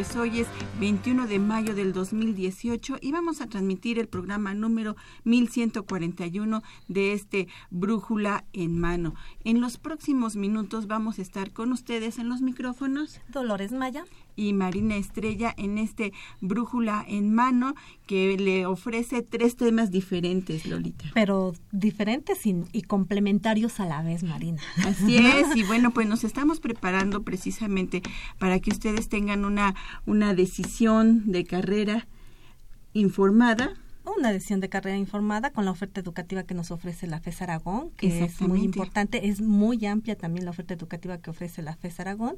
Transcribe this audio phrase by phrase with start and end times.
[0.00, 0.46] Pues hoy es
[0.80, 7.48] 21 de mayo del 2018 y vamos a transmitir el programa número 1141 de este
[7.68, 9.14] Brújula en Mano.
[9.44, 13.20] En los próximos minutos vamos a estar con ustedes en los micrófonos.
[13.28, 14.06] Dolores Maya
[14.40, 17.74] y Marina Estrella en este Brújula en Mano
[18.06, 21.04] que le ofrece tres temas diferentes, Lolita.
[21.12, 24.62] Pero diferentes y, y, complementarios a la vez, Marina.
[24.86, 28.00] Así es, y bueno, pues nos estamos preparando precisamente
[28.38, 29.74] para que ustedes tengan una,
[30.06, 32.08] una decisión de carrera
[32.94, 33.74] informada
[34.20, 37.90] una decisión de carrera informada con la oferta educativa que nos ofrece la FES Aragón,
[37.96, 42.00] que es muy importante, es muy amplia también la oferta educativa que ofrece la FES
[42.00, 42.36] Aragón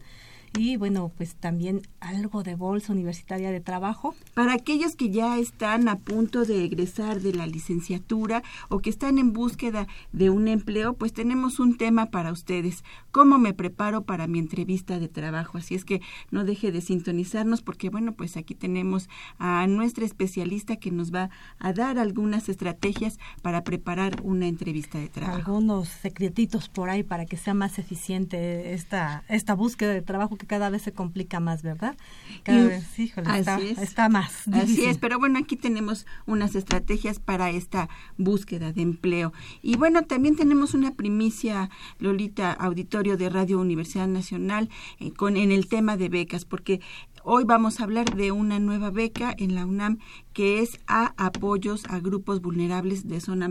[0.59, 4.15] y bueno, pues también algo de bolsa universitaria de trabajo.
[4.35, 9.17] Para aquellos que ya están a punto de egresar de la licenciatura o que están
[9.19, 12.85] en búsqueda de un empleo, pues tenemos un tema para ustedes.
[13.13, 15.57] ¿Cómo me preparo para mi entrevista de trabajo?
[15.57, 19.09] Así es que no deje de sintonizarnos porque bueno, pues aquí tenemos
[19.39, 25.09] a nuestra especialista que nos va a dar algunas estrategias para preparar una entrevista de
[25.09, 25.37] trabajo.
[25.37, 30.71] Algunos secretitos por ahí para que sea más eficiente esta, esta búsqueda de trabajo cada
[30.71, 31.97] vez se complica más, ¿verdad?
[32.43, 34.49] Cada vez, híjole, está, más.
[34.49, 37.89] Así es, pero bueno, aquí tenemos unas estrategias para esta
[38.19, 39.33] búsqueda de empleo.
[39.63, 44.69] Y bueno, también tenemos una primicia, Lolita, auditorio de Radio Universidad Nacional,
[44.99, 46.81] eh, con en el tema de becas, porque
[47.25, 49.99] Hoy vamos a hablar de una nueva beca en la UNAM
[50.33, 53.49] que es a apoyos a grupos vulnerables de zona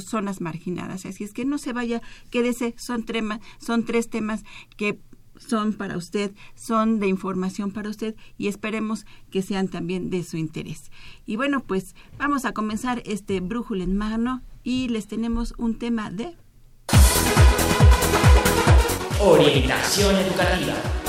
[0.00, 1.06] zonas marginadas.
[1.06, 3.06] Así es que no se vaya, quédese, son,
[3.58, 4.42] son tres temas
[4.76, 4.98] que
[5.36, 10.36] son para usted, son de información para usted y esperemos que sean también de su
[10.36, 10.90] interés.
[11.24, 16.10] Y bueno, pues vamos a comenzar este brújula en mano y les tenemos un tema
[16.10, 16.36] de
[19.20, 21.01] orientación educativa.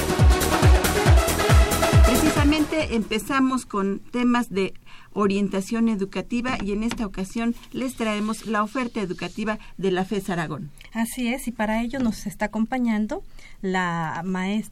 [2.24, 4.74] Precisamente empezamos con temas de
[5.12, 10.72] orientación educativa y en esta ocasión les traemos la oferta educativa de la FES Aragón.
[10.94, 13.24] Así es, y para ello nos está acompañando
[13.62, 14.24] la,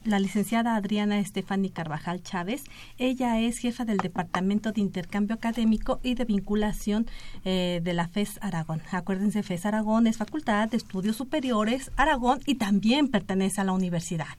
[0.06, 2.64] la licenciada Adriana Estefani Carvajal Chávez.
[2.98, 7.06] Ella es jefa del Departamento de Intercambio Académico y de Vinculación
[7.44, 8.82] eh, de la FES Aragón.
[8.92, 14.38] Acuérdense, FES Aragón es Facultad de Estudios Superiores Aragón y también pertenece a la universidad.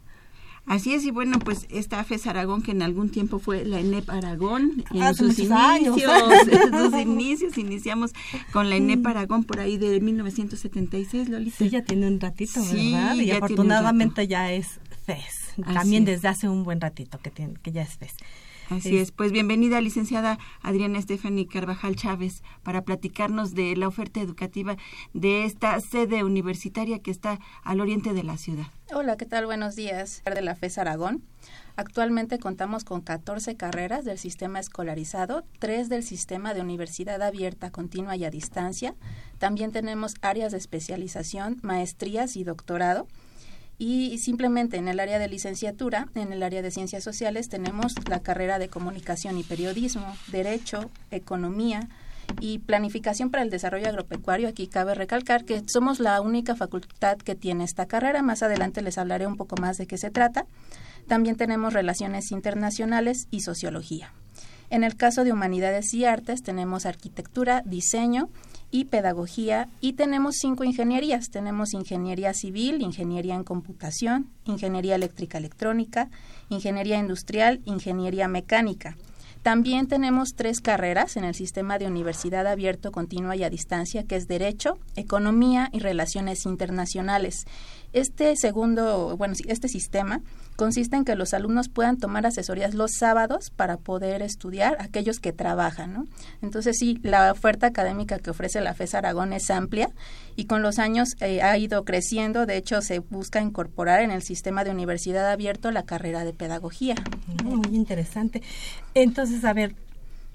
[0.65, 4.09] Así es, y bueno, pues esta FES Aragón, que en algún tiempo fue la ENEP
[4.09, 5.99] Aragón, en sus inicios,
[6.49, 8.13] en sus inicios, iniciamos
[8.53, 11.57] con la ENEP Aragón por ahí de 1976, Lolita.
[11.59, 13.17] Sí, ya tiene un ratito, ¿verdad?
[13.17, 17.83] Y afortunadamente ya es FES, también desde hace un buen ratito que, tiene, que ya
[17.83, 18.15] es FES.
[18.77, 19.13] Así es.
[19.13, 24.77] Pues bienvenida, licenciada Adriana Estefani Carvajal Chávez, para platicarnos de la oferta educativa
[25.13, 28.67] de esta sede universitaria que está al oriente de la ciudad.
[28.95, 29.45] Hola, ¿qué tal?
[29.45, 30.23] Buenos días.
[30.25, 31.23] De la FES Aragón.
[31.77, 38.17] Actualmente contamos con 14 carreras del sistema escolarizado, 3 del sistema de universidad abierta, continua
[38.17, 38.95] y a distancia.
[39.39, 43.07] También tenemos áreas de especialización, maestrías y doctorado
[43.85, 48.21] y simplemente en el área de licenciatura, en el área de ciencias sociales, tenemos la
[48.21, 51.89] carrera de comunicación y periodismo, derecho, economía
[52.39, 54.47] y planificación para el desarrollo agropecuario.
[54.47, 58.23] Aquí cabe recalcar que somos la única facultad que tiene esta carrera.
[58.23, 60.47] Más adelante les hablaré un poco más de qué se trata.
[61.09, 64.13] También tenemos relaciones internacionales y sociología.
[64.71, 68.29] En el caso de humanidades y artes tenemos arquitectura, diseño,
[68.73, 71.31] y pedagogía y tenemos cinco ingenierías.
[71.31, 76.09] Tenemos ingeniería civil, ingeniería en computación, ingeniería eléctrica electrónica,
[76.49, 78.97] ingeniería industrial, ingeniería mecánica.
[79.43, 84.17] También tenemos tres carreras en el sistema de universidad abierto, continua y a distancia, que
[84.17, 87.45] es Derecho, Economía y Relaciones Internacionales.
[87.93, 90.23] Este segundo, bueno, este sistema
[90.57, 95.33] consiste en que los alumnos puedan tomar asesorías los sábados para poder estudiar aquellos que
[95.33, 96.07] trabajan, ¿no?
[96.43, 99.91] Entonces sí, la oferta académica que ofrece la FES Aragón es amplia
[100.37, 104.23] y con los años eh, ha ido creciendo, de hecho se busca incorporar en el
[104.23, 106.95] sistema de universidad abierto la carrera de pedagogía.
[107.45, 108.43] Muy interesante.
[108.95, 109.75] Entonces, a ver,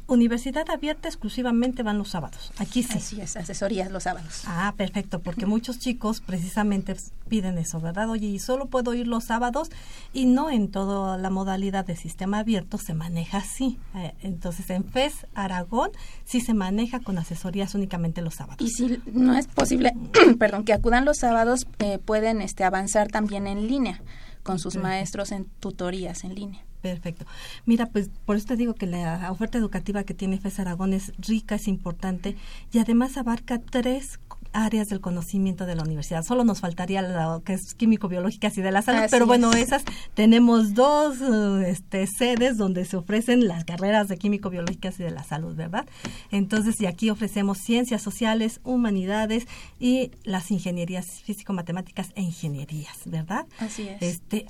[0.07, 2.53] Universidad abierta exclusivamente van los sábados.
[2.57, 2.97] Aquí sí.
[2.97, 4.43] Así es, asesorías los sábados.
[4.45, 6.95] Ah, perfecto, porque muchos chicos precisamente
[7.27, 8.09] piden eso, ¿verdad?
[8.09, 9.69] Oye, y solo puedo ir los sábados
[10.13, 13.79] y no en toda la modalidad de sistema abierto se maneja así.
[13.95, 15.91] Eh, entonces, en FES Aragón
[16.23, 18.61] sí se maneja con asesorías únicamente los sábados.
[18.61, 19.93] Y si no es posible,
[20.39, 24.01] perdón, que acudan los sábados, eh, pueden este, avanzar también en línea
[24.43, 26.66] con sus maestros en tutorías en línea.
[26.89, 27.25] Perfecto.
[27.65, 31.13] Mira, pues por eso te digo que la oferta educativa que tiene FES Aragón es
[31.17, 32.35] rica, es importante
[32.71, 34.19] y además abarca tres
[34.53, 36.23] áreas del conocimiento de la universidad.
[36.23, 40.73] Solo nos faltaría lo que es químico-biológicas y de la salud, pero bueno, esas tenemos
[40.73, 41.21] dos
[41.65, 45.85] este, sedes donde se ofrecen las carreras de químico-biológicas y de la salud, ¿verdad?
[46.31, 49.47] Entonces, y aquí ofrecemos ciencias sociales, humanidades
[49.79, 53.45] y las ingenierías físico-matemáticas e ingenierías, ¿verdad?
[53.59, 54.01] Así es.
[54.01, 54.47] Este,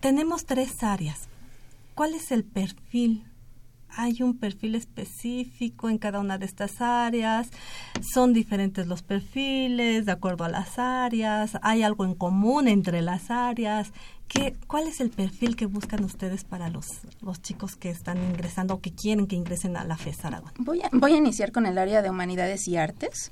[0.00, 1.29] tenemos tres áreas.
[2.00, 3.26] ¿Cuál es el perfil?
[3.90, 7.50] ¿Hay un perfil específico en cada una de estas áreas?
[8.00, 11.58] ¿Son diferentes los perfiles de acuerdo a las áreas?
[11.60, 13.92] ¿Hay algo en común entre las áreas?
[14.28, 18.72] ¿Qué, ¿Cuál es el perfil que buscan ustedes para los, los chicos que están ingresando
[18.72, 20.52] o que quieren que ingresen a la FES Aragón?
[20.56, 23.30] Voy a, voy a iniciar con el área de humanidades y artes.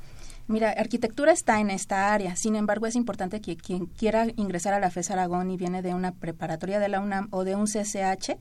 [0.48, 4.80] Mira, arquitectura está en esta área, sin embargo es importante que quien quiera ingresar a
[4.80, 8.38] la FES Aragón y viene de una preparatoria de la UNAM o de un CCH,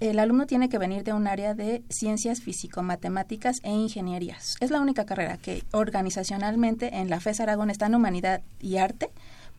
[0.00, 4.56] el alumno tiene que venir de un área de ciencias físico-matemáticas e ingenierías.
[4.60, 9.10] Es la única carrera que organizacionalmente en la FES Aragón está en humanidad y arte,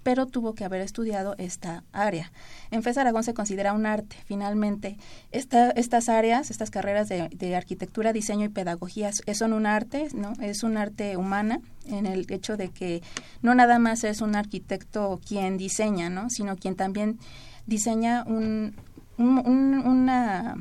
[0.03, 2.31] pero tuvo que haber estudiado esta área.
[2.71, 4.97] En FES Aragón se considera un arte, finalmente.
[5.31, 10.33] Esta, estas áreas, estas carreras de, arquitectura, diseño y pedagogía son un arte, ¿no?
[10.41, 13.01] Es un arte humana en el hecho de que
[13.41, 16.29] no nada más es un arquitecto quien diseña, ¿no?
[16.29, 17.19] Sino quien también
[17.65, 18.75] diseña un,
[19.17, 20.55] una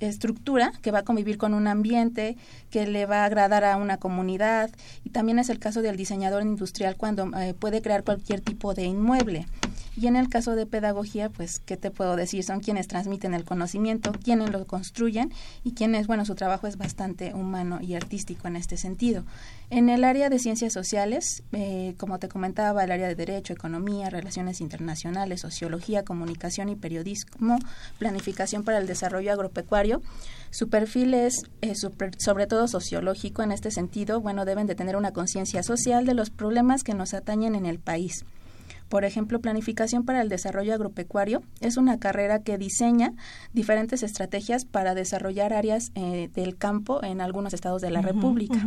[0.00, 2.36] estructura que va a convivir con un ambiente
[2.70, 4.70] que le va a agradar a una comunidad
[5.04, 8.84] y también es el caso del diseñador industrial cuando eh, puede crear cualquier tipo de
[8.84, 9.46] inmueble.
[9.96, 12.44] Y en el caso de pedagogía, pues, ¿qué te puedo decir?
[12.44, 15.32] Son quienes transmiten el conocimiento, quienes lo construyen
[15.64, 19.24] y quienes, bueno, su trabajo es bastante humano y artístico en este sentido.
[19.72, 24.10] En el área de ciencias sociales, eh, como te comentaba, el área de Derecho, Economía,
[24.10, 27.56] Relaciones Internacionales, Sociología, Comunicación y Periodismo,
[28.00, 30.02] Planificación para el Desarrollo Agropecuario,
[30.50, 35.12] su perfil es eh, sobre todo sociológico en este sentido, bueno, deben de tener una
[35.12, 38.24] conciencia social de los problemas que nos atañen en el país.
[38.88, 43.12] Por ejemplo, Planificación para el Desarrollo Agropecuario es una carrera que diseña
[43.52, 48.66] diferentes estrategias para desarrollar áreas eh, del campo en algunos estados de la República.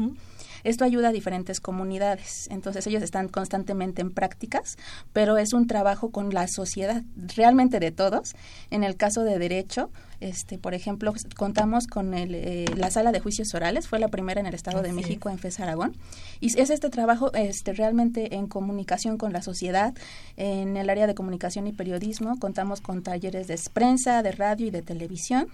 [0.64, 2.48] Esto ayuda a diferentes comunidades.
[2.52, 4.78] Entonces ellos están constantemente en prácticas,
[5.12, 7.04] pero es un trabajo con la sociedad,
[7.36, 8.34] realmente de todos.
[8.72, 9.90] En el caso de derecho,
[10.24, 14.40] este, por ejemplo, contamos con el, eh, la sala de juicios orales, fue la primera
[14.40, 15.98] en el Estado de México, en FES Aragón,
[16.40, 19.94] y es este trabajo este, realmente en comunicación con la sociedad,
[20.38, 24.72] en el área de comunicación y periodismo, contamos con talleres de prensa, de radio y
[24.72, 25.48] de televisión,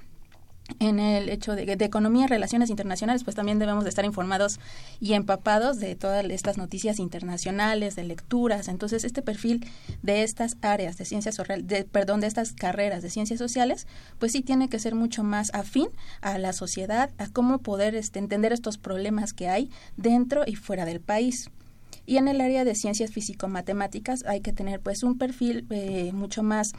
[0.79, 4.59] en el hecho de, economía y relaciones internacionales, pues también debemos de estar informados
[4.99, 8.67] y empapados de todas estas noticias internacionales, de lecturas.
[8.67, 9.65] Entonces, este perfil
[10.01, 13.87] de estas áreas de ciencias de, perdón, de estas carreras de ciencias sociales,
[14.19, 15.89] pues sí tiene que ser mucho más afín
[16.21, 20.85] a la sociedad, a cómo poder este, entender estos problemas que hay dentro y fuera
[20.85, 21.49] del país.
[22.05, 26.41] Y en el área de ciencias físico-matemáticas hay que tener pues un perfil eh, mucho
[26.41, 26.73] más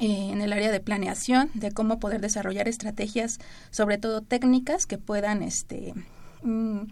[0.00, 3.38] eh, en el área de planeación, de cómo poder desarrollar estrategias,
[3.70, 5.94] sobre todo técnicas, que puedan este,
[6.42, 6.82] mm,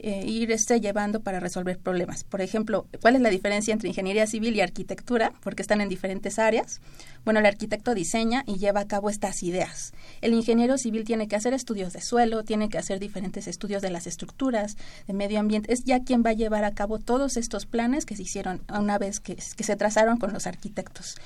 [0.00, 2.22] eh, ir este, llevando para resolver problemas.
[2.22, 5.32] Por ejemplo, ¿cuál es la diferencia entre ingeniería civil y arquitectura?
[5.42, 6.80] Porque están en diferentes áreas.
[7.24, 9.92] Bueno, el arquitecto diseña y lleva a cabo estas ideas.
[10.20, 13.90] El ingeniero civil tiene que hacer estudios de suelo, tiene que hacer diferentes estudios de
[13.90, 14.76] las estructuras,
[15.08, 15.72] de medio ambiente.
[15.72, 18.98] Es ya quien va a llevar a cabo todos estos planes que se hicieron una
[18.98, 21.16] vez que, que se trazaron con los arquitectos.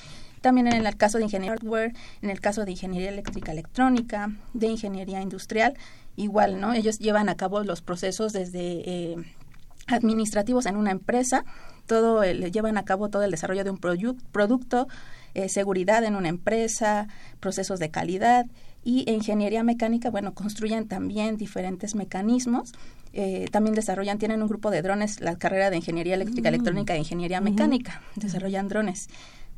[0.42, 4.66] También en el caso de ingeniería hardware, en el caso de ingeniería eléctrica electrónica, de
[4.66, 5.74] ingeniería industrial,
[6.16, 6.74] igual, ¿no?
[6.74, 9.16] Ellos llevan a cabo los procesos desde eh,
[9.86, 11.44] administrativos en una empresa,
[11.86, 14.88] todo llevan a cabo todo el desarrollo de un producto,
[15.34, 17.08] eh, seguridad en una empresa,
[17.40, 18.46] procesos de calidad
[18.84, 22.72] y ingeniería mecánica, bueno, construyen también diferentes mecanismos.
[23.14, 26.54] Eh, también desarrollan, tienen un grupo de drones, la carrera de ingeniería eléctrica, Mm.
[26.54, 29.08] electrónica e ingeniería mecánica, desarrollan drones.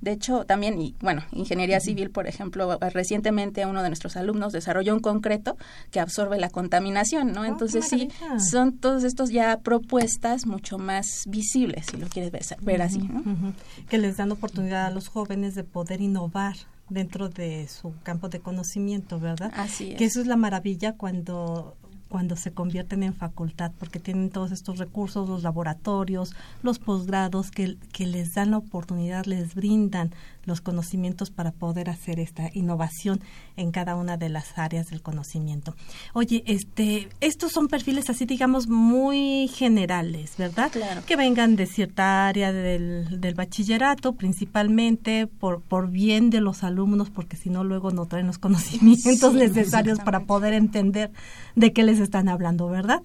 [0.04, 4.92] De hecho, también, y bueno, ingeniería civil, por ejemplo, recientemente uno de nuestros alumnos desarrolló
[4.92, 5.56] un concreto
[5.90, 7.42] que absorbe la contaminación, ¿no?
[7.42, 8.10] qué Entonces sí,
[8.50, 13.54] son todos estos ya propuestas mucho más visibles, si lo quieres ver, ver así, ¿no?
[13.88, 16.56] Que les dan oportunidad a los jóvenes de poder innovar
[16.90, 19.50] dentro de su campo de conocimiento, ¿verdad?
[19.56, 19.96] Así es.
[19.96, 21.78] Que eso es la maravilla cuando
[22.14, 27.76] cuando se convierten en facultad, porque tienen todos estos recursos, los laboratorios, los posgrados, que,
[27.92, 30.12] que les dan la oportunidad, les brindan
[30.44, 33.20] los conocimientos para poder hacer esta innovación
[33.56, 35.74] en cada una de las áreas del conocimiento.
[36.12, 40.70] Oye, este, estos son perfiles así, digamos, muy generales, ¿verdad?
[40.70, 41.02] Claro.
[41.06, 47.10] Que vengan de cierta área del, del bachillerato, principalmente por, por bien de los alumnos,
[47.10, 51.10] porque si no luego no traen los conocimientos Sí, necesarios para poder entender
[51.56, 53.02] de qué les están hablando, ¿verdad?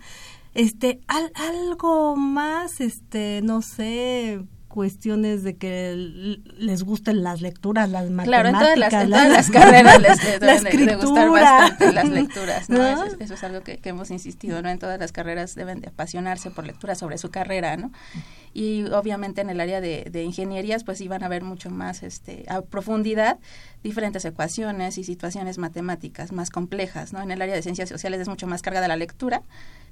[0.54, 4.42] Este, al- algo más, este, no sé,
[4.80, 9.30] cuestiones de que les gusten las lecturas, las Claro, en matemáticas, todas las, en todas
[9.30, 9.50] las
[9.92, 11.42] carreras les, les la deben de- de gustar escritura.
[11.60, 12.78] bastante las lecturas, ¿no?
[12.78, 12.88] ¿No?
[12.88, 14.70] Eso, es, eso es algo que, que hemos insistido, ¿no?
[14.70, 17.92] En todas las carreras deben de apasionarse por lectura sobre su carrera, ¿no?
[18.54, 22.46] Y obviamente en el área de, de ingenierías, pues iban a ver mucho más este,
[22.48, 23.38] a profundidad
[23.84, 27.22] diferentes ecuaciones y situaciones matemáticas más complejas, ¿no?
[27.22, 29.42] En el área de ciencias sociales es mucho más cargada la lectura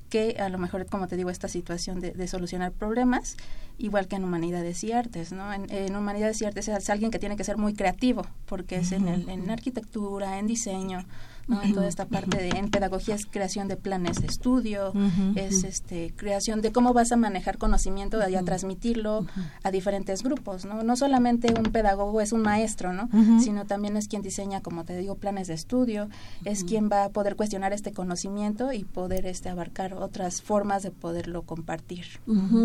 [0.09, 3.37] que a lo mejor, como te digo, esta situación de, de solucionar problemas,
[3.77, 5.53] igual que en humanidades y artes, ¿no?
[5.53, 8.91] En, en humanidades y artes es alguien que tiene que ser muy creativo, porque es
[8.91, 11.05] en, el, en arquitectura, en diseño,
[11.47, 11.61] ¿no?
[11.61, 14.93] En toda esta parte de, en pedagogía es creación de planes de estudio,
[15.35, 19.25] es este creación de cómo vas a manejar conocimiento y a transmitirlo
[19.63, 20.83] a diferentes grupos, ¿no?
[20.83, 23.09] No solamente un pedagogo es un maestro, ¿no?
[23.39, 26.09] Sino también es quien diseña, como te digo, planes de estudio,
[26.45, 30.91] es quien va a poder cuestionar este conocimiento y poder este abarcar otras formas de
[30.91, 32.05] poderlo compartir.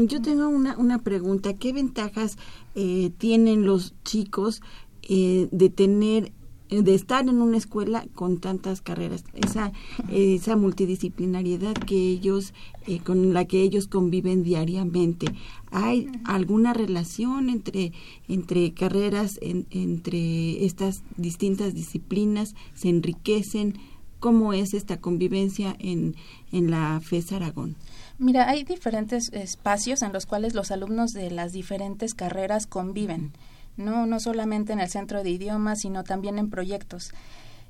[0.07, 1.55] Yo tengo una, una pregunta.
[1.55, 2.37] ¿Qué ventajas
[2.75, 4.63] eh, tienen los chicos
[5.03, 6.33] eh, de tener
[6.81, 9.73] de estar en una escuela con tantas carreras, esa
[10.11, 12.55] esa multidisciplinariedad que ellos
[12.87, 15.27] eh, con la que ellos conviven diariamente.
[15.71, 17.93] ¿Hay alguna relación entre
[18.29, 23.77] entre carreras en- entre estas distintas disciplinas se enriquecen?
[24.21, 26.15] ¿Cómo es esta convivencia en
[26.53, 27.75] en la FES Aragón?
[28.19, 33.33] Mira, hay diferentes espacios en los cuales los alumnos de las diferentes carreras conviven,
[33.77, 37.13] no, no solamente en el centro de idiomas, sino también en proyectos.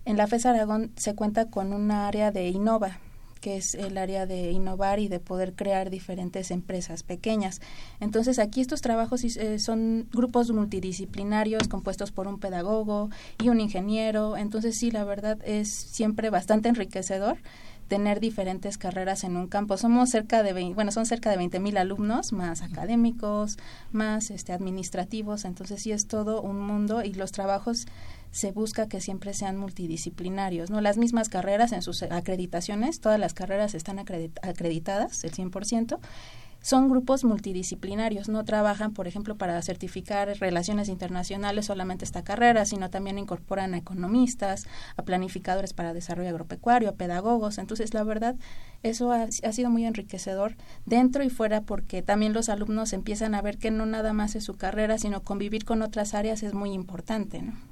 [0.05, 2.99] En la FES Aragón se cuenta con un área de Innova,
[3.43, 7.61] que es el área de innovar y de poder crear diferentes empresas pequeñas.
[8.01, 13.11] Entonces aquí estos trabajos eh, son grupos multidisciplinarios compuestos por un pedagogo
[13.43, 14.37] y un ingeniero.
[14.37, 17.37] Entonces sí, la verdad es siempre bastante enriquecedor
[17.93, 19.77] tener diferentes carreras en un campo.
[19.77, 23.59] Somos cerca de 20, bueno, son cerca de 20 mil alumnos, más académicos,
[23.91, 27.85] más este, administrativos, entonces sí es todo un mundo y los trabajos
[28.31, 30.81] se busca que siempre sean multidisciplinarios, ¿no?
[30.81, 35.99] Las mismas carreras en sus acreditaciones, todas las carreras están acredit acreditadas, el 100%,
[36.63, 42.89] son grupos multidisciplinarios, no trabajan, por ejemplo, para certificar relaciones internacionales solamente esta carrera, sino
[42.89, 44.67] también incorporan a economistas,
[44.97, 47.59] a planificadores para desarrollo agropecuario, a pedagogos.
[47.59, 48.37] Entonces, la verdad,
[48.83, 53.43] eso ha, ha, sido muy enriquecedor dentro y fuera porque también los alumnos empiezan a
[53.43, 56.73] ver que no nada más es su carrera, sino convivir con otras áreas es muy
[56.73, 57.72] importante, ¿no?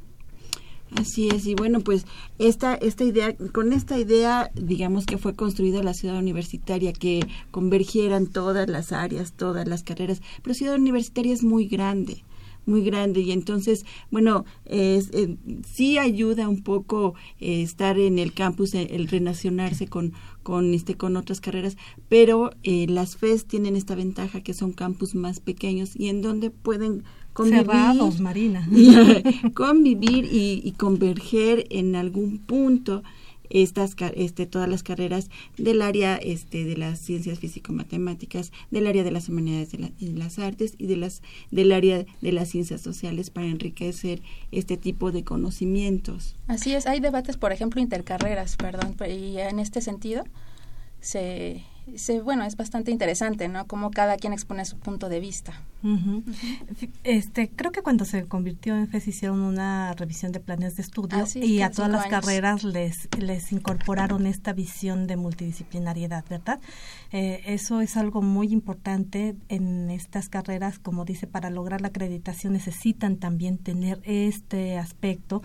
[0.96, 2.04] Así es, y bueno, pues
[2.38, 8.26] esta, esta idea, con esta idea, digamos que fue construida la ciudad universitaria, que convergieran
[8.26, 12.24] todas las áreas, todas las carreras, pero ciudad universitaria es muy grande,
[12.66, 18.32] muy grande, y entonces, bueno, es, eh, sí ayuda un poco eh, estar en el
[18.32, 21.76] campus, el, el relacionarse con, con, este, con otras carreras,
[22.08, 26.50] pero eh, las FES tienen esta ventaja que son campus más pequeños y en donde
[26.50, 28.66] pueden convivir, Cerrados, Marina.
[28.70, 33.02] Y, convivir y, y, converger en algún punto
[33.50, 39.10] estas este todas las carreras del área este de las ciencias físico-matemáticas, del área de
[39.10, 41.20] las humanidades de la, y las artes y de las
[41.50, 44.22] del área de las ciencias sociales para enriquecer
[44.52, 46.36] este tipo de conocimientos.
[46.46, 50.24] Así es, hay debates, por ejemplo, intercarreras, perdón, y en este sentido
[51.00, 51.64] se
[51.96, 53.66] se, bueno, es bastante interesante, ¿no?
[53.66, 55.52] Como cada quien expone su punto de vista.
[55.82, 56.22] Uh -huh.
[57.04, 61.22] Este, creo que cuando se convirtió en FES hicieron una revisión de planes de estudio
[61.22, 62.20] Así y a todas las años.
[62.20, 66.60] carreras les, les incorporaron esta visión de multidisciplinariedad, ¿verdad?
[67.12, 72.52] Eh, eso es algo muy importante en estas carreras, como dice, para lograr la acreditación
[72.52, 75.42] necesitan también tener este aspecto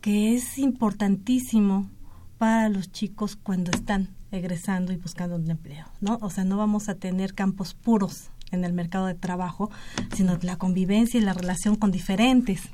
[0.00, 1.90] que es importantísimo
[2.38, 6.18] para los chicos cuando están egresando y buscando un empleo, ¿no?
[6.20, 9.70] O sea, no vamos a tener campos puros en el mercado de trabajo,
[10.14, 12.68] sino la convivencia y la relación con diferentes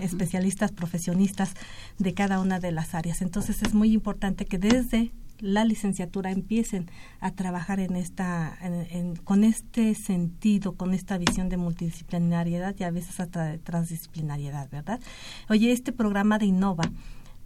[0.00, 1.54] especialistas, profesionistas
[1.98, 3.22] de cada una de las áreas.
[3.22, 6.90] Entonces es muy importante que desde la licenciatura empiecen
[7.20, 8.56] a trabajar en esta,
[9.24, 15.00] con este sentido, con esta visión de multidisciplinariedad y a veces hasta de transdisciplinariedad, ¿verdad?
[15.50, 16.90] Oye, este programa de Innova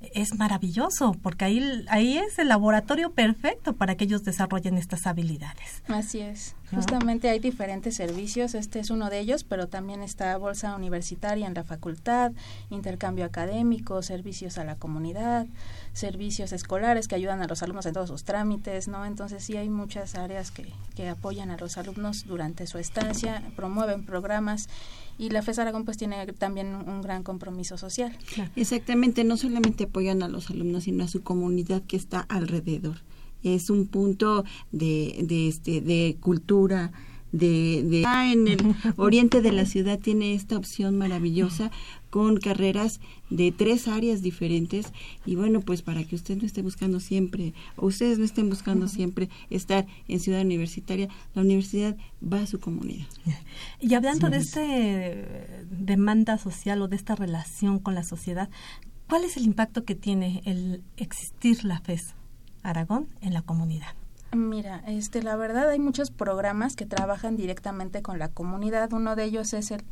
[0.01, 5.83] es maravilloso porque ahí, ahí es el laboratorio perfecto para que ellos desarrollen estas habilidades.
[5.89, 6.55] Así es.
[6.75, 11.55] Justamente hay diferentes servicios, este es uno de ellos, pero también está bolsa universitaria en
[11.55, 12.33] la facultad,
[12.71, 15.47] intercambio académico, servicios a la comunidad,
[15.95, 19.07] servicios escolares que ayudan a los alumnos en todos sus trámites, ¿no?
[19.07, 24.05] Entonces sí hay muchas áreas que, que apoyan a los alumnos durante su estancia, promueven
[24.05, 24.69] programas
[25.19, 28.17] y la FES Aragón pues tiene también un gran compromiso social.
[28.57, 32.99] Exactamente, no solamente apoyan a los alumnos, sino a su comunidad que está alrededor.
[33.43, 36.93] Es un punto de, de, este, de cultura,
[37.33, 38.59] de, de ah, en el
[38.97, 41.71] oriente de la ciudad tiene esta opción maravillosa
[42.11, 44.93] con carreras de tres áreas diferentes.
[45.27, 48.89] Y bueno pues para que usted no esté buscando siempre o ustedes no estén buscando
[48.89, 53.07] siempre estar en ciudad universitaria la universidad va a su comunidad.
[53.81, 54.63] Y hablando de esta
[55.71, 58.49] demanda social o de esta relación con la sociedad
[59.09, 62.15] ¿cuál es el impacto que tiene el existir la FES
[62.63, 63.95] Aragón en la comunidad
[64.33, 68.93] Mira, este, la verdad hay muchos programas que trabajan directamente con la comunidad.
[68.93, 69.83] Uno de ellos es el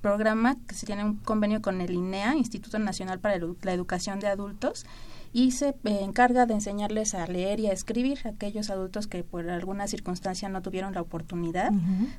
[0.00, 4.26] programa que se tiene un convenio con el INEA, Instituto Nacional para la Educación de
[4.26, 4.86] Adultos,
[5.36, 8.20] y se eh, encarga de enseñarles a leer y a escribir.
[8.24, 11.72] A aquellos adultos que por alguna circunstancia no tuvieron la oportunidad.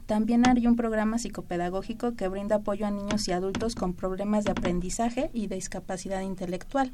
[0.06, 4.52] También hay un programa psicopedagógico que brinda apoyo a niños y adultos con problemas de
[4.52, 6.92] aprendizaje y de discapacidad intelectual.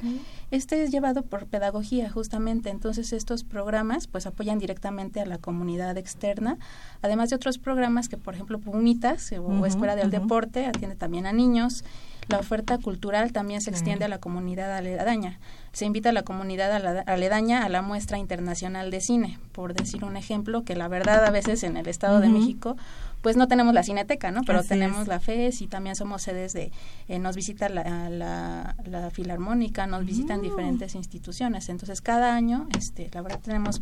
[0.50, 5.98] Este es llevado por pedagogía justamente, entonces estos programas pues apoyan directamente a la comunidad
[5.98, 6.58] externa,
[7.02, 11.34] además de otros programas que por ejemplo Pumitas o Escuela del Deporte atiende también a
[11.34, 11.84] niños.
[12.30, 15.40] La oferta cultural también se extiende a la comunidad aledaña.
[15.74, 20.18] Se invita a la comunidad aledaña a la muestra internacional de cine, por decir un
[20.18, 22.78] ejemplo, que la verdad a veces en el Estado de México
[23.24, 24.42] pues no tenemos la cineteca, ¿no?
[24.44, 26.74] Pero tenemos la FES y también somos sedes de,
[27.08, 30.44] eh, nos visita la, la, filarmónica, nos visitan mm.
[30.44, 31.70] diferentes instituciones.
[31.70, 33.80] Entonces, cada año, este, la verdad tenemos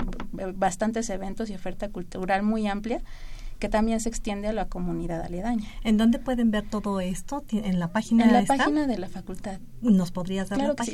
[0.54, 3.01] bastantes eventos y oferta cultural muy amplia
[3.62, 5.69] que también se extiende a la comunidad aledaña.
[5.84, 7.45] ¿En dónde pueden ver todo esto?
[7.52, 8.26] ¿En la página?
[8.26, 9.60] En la página de la facultad.
[9.82, 10.76] ¿Nos podrías dar la página?
[10.76, 10.91] Claro que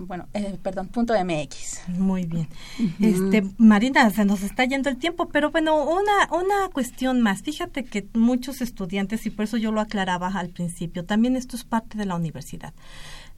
[0.00, 1.88] bueno, eh, perdón, punto MX.
[1.96, 2.48] Muy bien.
[3.00, 7.42] Este, Marina, se nos está yendo el tiempo, pero bueno, una, una cuestión más.
[7.42, 11.62] Fíjate que muchos estudiantes, y por eso yo lo aclaraba al principio, también esto es
[11.62, 12.74] parte de la universidad,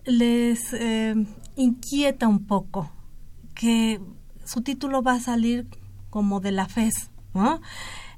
[0.06, 1.14] les eh,
[1.54, 2.90] inquieta un poco
[3.54, 4.00] que
[4.44, 5.66] su título va a salir
[6.14, 7.60] como de la FES, ¿no?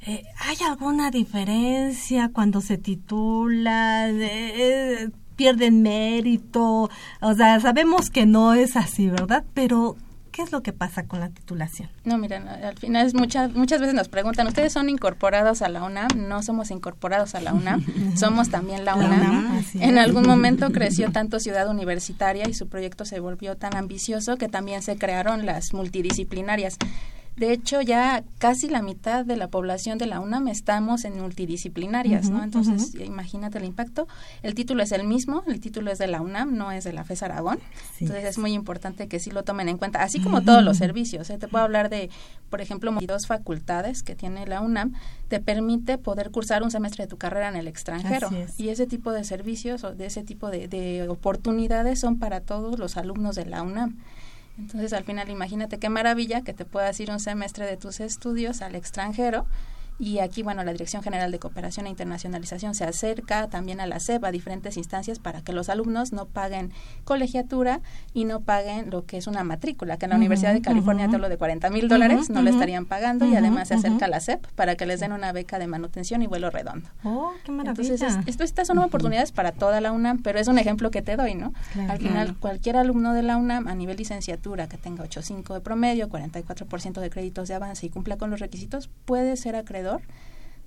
[0.02, 4.10] Eh, ¿Hay alguna diferencia cuando se titula?
[4.10, 6.90] Eh, ¿Pierden mérito?
[7.22, 9.44] O sea, sabemos que no es así, ¿verdad?
[9.54, 9.96] Pero
[10.30, 11.88] ¿qué es lo que pasa con la titulación?
[12.04, 16.08] No, miren, al final muchas muchas veces nos preguntan, ¿ustedes son incorporados a la UNAM?
[16.28, 17.82] No somos incorporados a la UNAM,
[18.14, 19.64] somos también la UNAM.
[19.72, 24.48] en algún momento creció tanto Ciudad Universitaria y su proyecto se volvió tan ambicioso que
[24.48, 26.76] también se crearon las multidisciplinarias.
[27.36, 32.30] De hecho, ya casi la mitad de la población de la UNAM estamos en multidisciplinarias,
[32.30, 32.42] ¿no?
[32.42, 34.08] Entonces, imagínate el impacto.
[34.42, 37.04] El título es el mismo, el título es de la UNAM, no es de la
[37.04, 37.58] FES Aragón.
[38.00, 41.28] Entonces, es muy importante que sí lo tomen en cuenta, así como todos los servicios.
[41.28, 41.36] ¿eh?
[41.36, 42.08] Te puedo hablar de,
[42.48, 44.94] por ejemplo, dos facultades que tiene la UNAM,
[45.28, 48.30] te permite poder cursar un semestre de tu carrera en el extranjero.
[48.56, 52.78] Y ese tipo de servicios o de ese tipo de, de oportunidades son para todos
[52.78, 53.98] los alumnos de la UNAM.
[54.58, 58.62] Entonces, al final, imagínate qué maravilla que te puedas ir un semestre de tus estudios
[58.62, 59.46] al extranjero
[59.98, 63.98] y aquí, bueno, la Dirección General de Cooperación e Internacionalización se acerca también a la
[63.98, 66.72] SEP, a diferentes instancias, para que los alumnos no paguen
[67.04, 67.80] colegiatura
[68.12, 71.14] y no paguen lo que es una matrícula, que en la Universidad de California te
[71.14, 74.20] hablo de 40 mil dólares, no lo estarían pagando y además se acerca a la
[74.20, 76.88] SEP para que les den una beca de manutención y vuelo redondo.
[77.02, 77.94] ¡Oh, qué maravilla!
[77.94, 81.16] Entonces, esto, estas son oportunidades para toda la UNAM, pero es un ejemplo que te
[81.16, 81.54] doy, ¿no?
[81.88, 86.08] Al final, cualquier alumno de la UNAM a nivel licenciatura que tenga 8.5 de promedio,
[86.08, 89.85] 44% de créditos de avance y cumpla con los requisitos, puede ser acreedor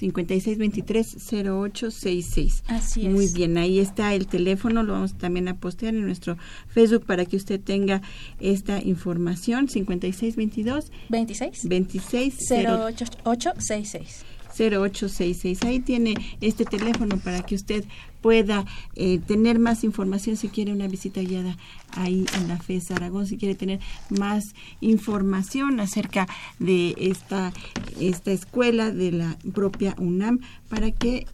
[0.00, 2.62] 5623-0866.
[2.68, 3.12] Así es.
[3.12, 7.24] Muy bien, ahí está el teléfono, lo vamos también a postear en nuestro Facebook para
[7.24, 8.02] que usted tenga
[8.40, 9.68] esta información.
[9.68, 14.24] 5622 26 26 0866.
[14.58, 15.62] 0866.
[15.62, 17.84] Ahí tiene este teléfono para que usted
[18.20, 21.56] pueda eh, tener más información si quiere una visita guiada
[21.92, 26.26] ahí en la FES Aragón, si quiere tener más información acerca
[26.58, 27.52] de esta,
[28.00, 31.26] esta escuela de la propia UNAM para que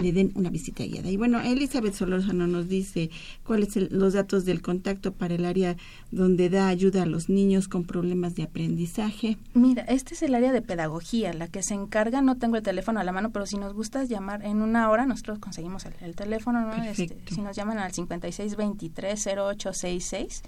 [0.00, 1.10] le den una visita guiada.
[1.10, 3.10] Y bueno, Elizabeth Solórzano nos dice
[3.44, 5.76] cuáles son los datos del contacto para el área
[6.10, 9.38] donde da ayuda a los niños con problemas de aprendizaje.
[9.54, 13.00] Mira, este es el área de pedagogía, la que se encarga, no tengo el teléfono
[13.00, 16.14] a la mano, pero si nos gusta llamar en una hora, nosotros conseguimos el, el
[16.14, 16.82] teléfono, ¿no?
[16.82, 20.42] Este, si nos llaman al 5623-0866,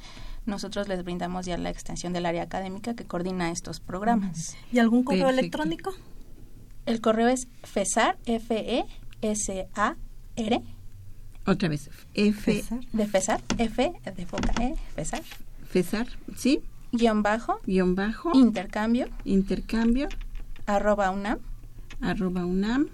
[0.47, 4.57] nosotros les brindamos ya la extensión del área académica que coordina estos programas.
[4.73, 5.41] ¿Y algún correo Perfecto.
[5.41, 5.93] electrónico?
[6.87, 8.19] El correo es FESAR,
[9.23, 10.63] F-E-S-A-R,
[11.47, 12.81] Otra vez, F, César.
[12.93, 15.23] de FESAR, F de foca E, FESAR,
[15.69, 16.07] FESAR,
[16.37, 16.61] ¿sí?
[16.93, 20.09] guion bajo, Guión bajo, intercambio, intercambio,
[20.67, 21.39] arroba unam,
[22.01, 22.89] arroba UNAM,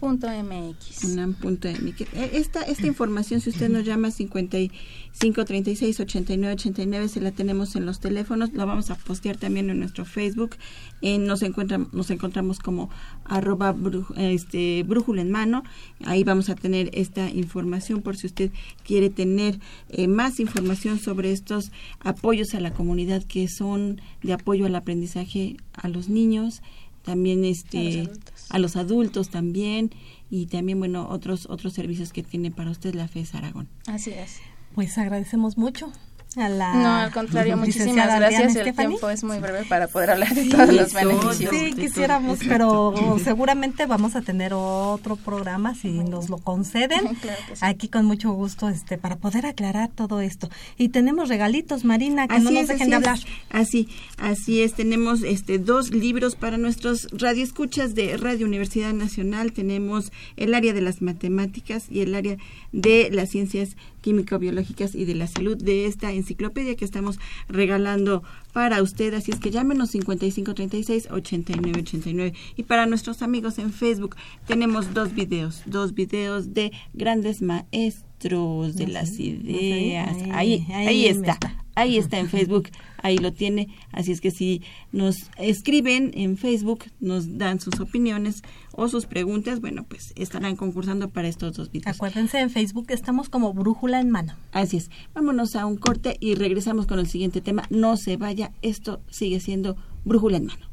[0.00, 1.04] punto MX.
[1.04, 2.00] unam.mx.
[2.12, 7.74] Eh, Esta, esta información, si usted nos llama 55 36 89 89, se la tenemos
[7.74, 10.56] en los teléfonos, la vamos a postear también en nuestro Facebook.
[11.02, 12.90] Eh, nos, encuentra, nos encontramos como
[13.24, 15.64] arroba bru- este, brújula en mano.
[16.04, 18.52] Ahí vamos a tener esta información por si usted
[18.84, 19.58] quiere tener
[19.88, 25.56] eh, más información sobre estos apoyos a la comunidad que son de apoyo al aprendizaje
[25.72, 26.62] a los niños
[27.02, 28.08] también este
[28.50, 29.90] a los adultos también
[30.30, 33.68] y también bueno otros otros servicios que tiene para usted la FES Aragón.
[33.86, 34.38] Así es.
[34.74, 35.92] Pues agradecemos mucho
[36.40, 38.56] a la No, al contrario, muchísimas gracias.
[38.56, 38.88] El Stephanie.
[38.88, 41.50] tiempo es muy breve para poder hablar de todos los beneficios.
[41.50, 47.00] Sí, quisiéramos, pero seguramente vamos a tener otro programa si nos lo conceden.
[47.18, 47.62] Claro que sí.
[47.64, 50.48] Aquí con mucho gusto este para poder aclarar todo esto.
[50.76, 53.18] Y tenemos regalitos, Marina, que Así no nos es, dejen así de hablar.
[53.50, 54.74] Así, así es.
[54.74, 59.52] Tenemos este dos libros para nuestros radioescuchas de Radio Universidad Nacional.
[59.52, 62.36] Tenemos el área de las matemáticas y el área
[62.72, 68.82] de las ciencias químico-biológicas y de la salud de esta enciclopedia que estamos regalando para
[68.82, 69.14] usted.
[69.14, 72.34] Así es que llámenos 5536-8989.
[72.56, 78.88] Y para nuestros amigos en Facebook tenemos dos videos, dos videos de grandes maestros de
[78.88, 80.16] las ideas.
[80.32, 81.32] ahí, Ahí, ahí ahí me está.
[81.32, 81.64] está.
[81.78, 82.70] Ahí está en Facebook,
[83.04, 83.68] ahí lo tiene.
[83.92, 89.60] Así es que si nos escriben en Facebook, nos dan sus opiniones o sus preguntas,
[89.60, 91.94] bueno, pues estarán concursando para estos dos videos.
[91.94, 94.34] Acuérdense, en Facebook estamos como brújula en mano.
[94.50, 94.90] Así es.
[95.14, 97.62] Vámonos a un corte y regresamos con el siguiente tema.
[97.70, 100.66] No se vaya, esto sigue siendo brújula en mano.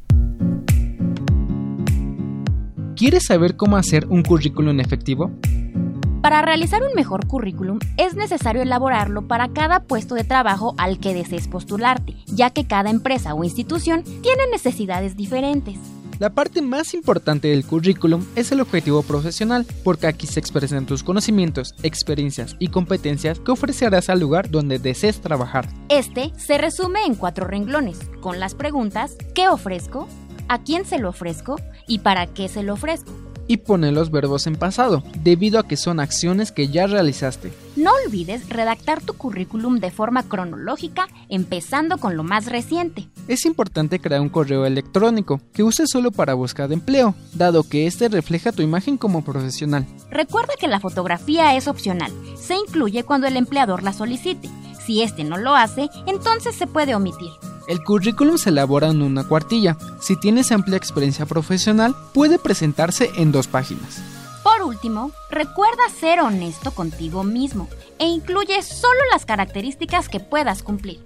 [2.95, 5.31] ¿Quieres saber cómo hacer un currículum efectivo?
[6.21, 11.13] Para realizar un mejor currículum es necesario elaborarlo para cada puesto de trabajo al que
[11.13, 15.77] desees postularte, ya que cada empresa o institución tiene necesidades diferentes.
[16.17, 21.03] La parte más importante del currículum es el objetivo profesional, porque aquí se expresan tus
[21.03, 25.67] conocimientos, experiencias y competencias que ofrecerás al lugar donde desees trabajar.
[25.89, 30.07] Este se resume en cuatro renglones, con las preguntas ¿qué ofrezco?
[30.47, 31.57] ¿A quién se lo ofrezco?
[31.85, 33.11] ¿Y para qué se lo ofrezco?
[33.47, 37.51] Y pone los verbos en pasado, debido a que son acciones que ya realizaste.
[37.75, 43.07] No olvides redactar tu currículum de forma cronológica, empezando con lo más reciente.
[43.27, 48.09] Es importante crear un correo electrónico que uses solo para buscar empleo, dado que este
[48.09, 49.85] refleja tu imagen como profesional.
[50.09, 54.49] Recuerda que la fotografía es opcional, se incluye cuando el empleador la solicite.
[54.85, 57.31] Si este no lo hace, entonces se puede omitir.
[57.67, 59.77] El currículum se elabora en una cuartilla.
[59.99, 64.01] Si tienes amplia experiencia profesional, puede presentarse en dos páginas.
[64.43, 70.99] Por último, recuerda ser honesto contigo mismo e incluye solo las características que puedas cumplir.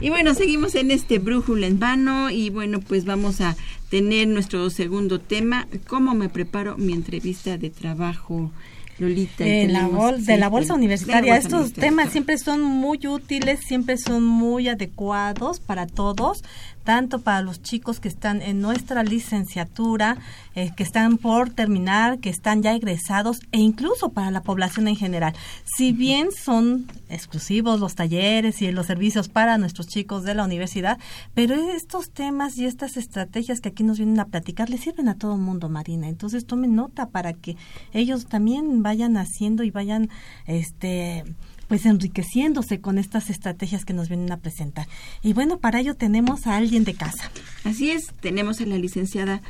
[0.00, 3.56] Y bueno, seguimos en este brújula en vano y bueno, pues vamos a
[3.88, 8.50] tener nuestro segundo tema, cómo me preparo mi entrevista de trabajo.
[8.98, 11.36] Lolita, de, la, de la bolsa universitaria.
[11.36, 16.42] Estos temas siempre son muy útiles, siempre son muy adecuados para todos
[16.84, 20.18] tanto para los chicos que están en nuestra licenciatura,
[20.54, 24.96] eh, que están por terminar, que están ya egresados e incluso para la población en
[24.96, 25.34] general.
[25.64, 30.98] Si bien son exclusivos los talleres y los servicios para nuestros chicos de la universidad,
[31.34, 35.16] pero estos temas y estas estrategias que aquí nos vienen a platicar les sirven a
[35.16, 36.08] todo el mundo, Marina.
[36.08, 37.56] Entonces tomen nota para que
[37.92, 40.10] ellos también vayan haciendo y vayan
[40.46, 41.24] este
[41.68, 44.86] pues enriqueciéndose con estas estrategias que nos vienen a presentar.
[45.22, 47.30] Y bueno, para ello tenemos a alguien de casa.
[47.64, 49.42] Así es, tenemos a la licenciada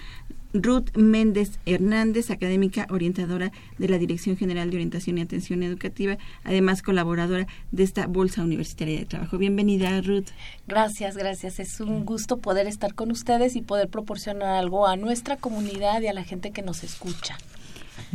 [0.54, 6.82] Ruth Méndez Hernández, académica orientadora de la Dirección General de Orientación y Atención Educativa, además
[6.82, 9.38] colaboradora de esta Bolsa Universitaria de Trabajo.
[9.38, 10.28] Bienvenida, Ruth.
[10.66, 11.58] Gracias, gracias.
[11.58, 16.08] Es un gusto poder estar con ustedes y poder proporcionar algo a nuestra comunidad y
[16.08, 17.38] a la gente que nos escucha.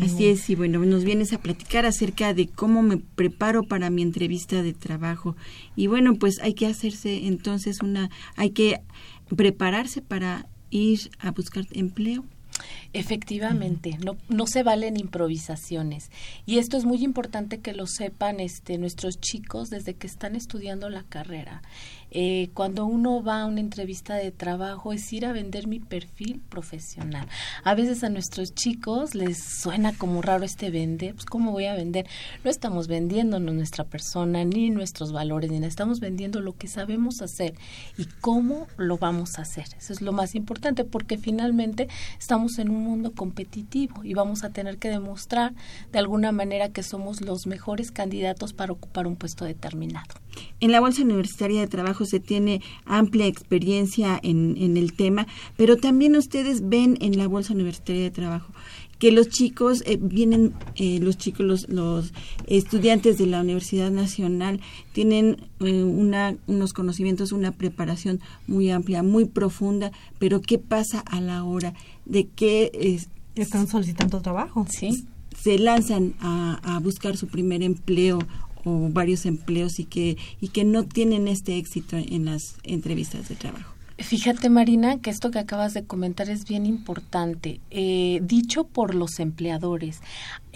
[0.02, 4.02] Así es, y bueno, nos vienes a platicar acerca de cómo me preparo para mi
[4.02, 5.36] entrevista de trabajo.
[5.76, 8.82] Y bueno, pues hay que hacerse entonces una, hay que
[9.36, 12.26] prepararse para ir a buscar empleo.
[12.98, 16.10] Efectivamente, no, no se valen improvisaciones.
[16.48, 20.90] Y esto es muy importante que lo sepan este, nuestros chicos desde que están estudiando
[20.90, 21.62] la carrera.
[22.10, 26.42] Eh, cuando uno va a una entrevista de trabajo es ir a vender mi perfil
[26.50, 27.28] profesional.
[27.64, 31.76] A veces a nuestros chicos les suena como raro este vender, pues ¿cómo voy a
[31.76, 32.08] vender?
[32.46, 37.56] No estamos vendiendo nuestra persona, ni nuestros valores, ni estamos vendiendo lo que sabemos hacer
[37.98, 39.66] y cómo lo vamos a hacer.
[39.78, 44.50] Eso es lo más importante porque finalmente estamos en un mundo competitivo y vamos a
[44.50, 45.54] tener que demostrar
[45.92, 50.08] de alguna manera que somos los mejores candidatos para ocupar un puesto determinado.
[50.60, 56.16] En la Bolsa Universitaria de Trabajo se tiene amplia experiencia en, el tema, pero también
[56.16, 58.54] ustedes ven en la Bolsa Universitaria de Trabajo
[59.00, 62.14] que los chicos eh, vienen, eh, los chicos, los, los,
[62.48, 64.60] estudiantes de la Universidad Nacional
[64.92, 71.22] tienen eh, una, unos conocimientos, una preparación muy amplia, muy profunda, pero ¿qué pasa a
[71.22, 71.76] la hora
[72.08, 73.00] de que
[73.36, 74.66] están solicitando trabajo?
[74.70, 75.06] Sí.
[75.40, 78.20] Se lanzan a, a buscar su primer empleo
[78.64, 83.36] o varios empleos y que, y que no tienen este éxito en las entrevistas de
[83.36, 83.74] trabajo.
[84.00, 87.60] Fíjate, Marina, que esto que acabas de comentar es bien importante.
[87.72, 90.02] Eh, dicho por los empleadores,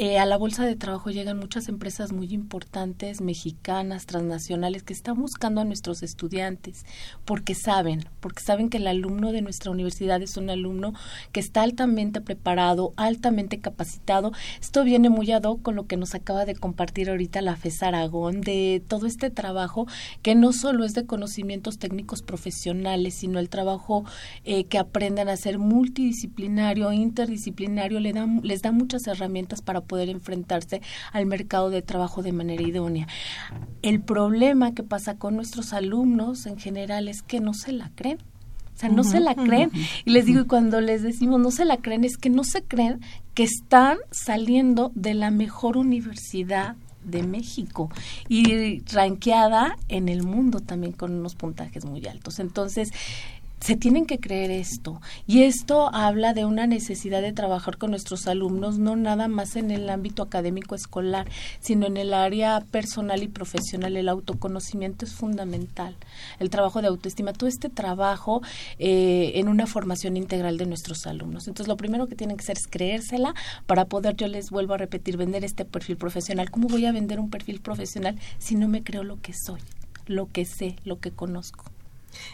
[0.01, 5.21] eh, a la bolsa de trabajo llegan muchas empresas muy importantes, mexicanas, transnacionales, que están
[5.21, 6.87] buscando a nuestros estudiantes
[7.23, 10.95] porque saben, porque saben que el alumno de nuestra universidad es un alumno
[11.31, 14.31] que está altamente preparado, altamente capacitado.
[14.59, 17.83] Esto viene muy ad hoc con lo que nos acaba de compartir ahorita la FES
[17.83, 19.85] Aragón, de todo este trabajo
[20.23, 24.03] que no solo es de conocimientos técnicos profesionales, sino el trabajo
[24.45, 30.07] eh, que aprendan a ser multidisciplinario, interdisciplinario, le da, les da muchas herramientas para poder
[30.07, 33.09] enfrentarse al mercado de trabajo de manera idónea.
[33.81, 38.19] El problema que pasa con nuestros alumnos en general es que no se la creen.
[38.73, 39.69] O sea, no se la creen.
[40.05, 42.63] Y les digo, y cuando les decimos no se la creen, es que no se
[42.63, 43.01] creen
[43.33, 47.91] que están saliendo de la mejor universidad de México
[48.29, 52.39] y ranqueada en el mundo también con unos puntajes muy altos.
[52.39, 52.91] Entonces,
[53.61, 55.01] se tienen que creer esto.
[55.27, 59.69] Y esto habla de una necesidad de trabajar con nuestros alumnos, no nada más en
[59.69, 61.27] el ámbito académico escolar,
[61.59, 63.95] sino en el área personal y profesional.
[63.95, 65.95] El autoconocimiento es fundamental.
[66.39, 68.41] El trabajo de autoestima, todo este trabajo
[68.79, 71.47] eh, en una formación integral de nuestros alumnos.
[71.47, 73.35] Entonces, lo primero que tienen que hacer es creérsela
[73.67, 76.49] para poder, yo les vuelvo a repetir, vender este perfil profesional.
[76.49, 79.61] ¿Cómo voy a vender un perfil profesional si no me creo lo que soy,
[80.07, 81.70] lo que sé, lo que conozco?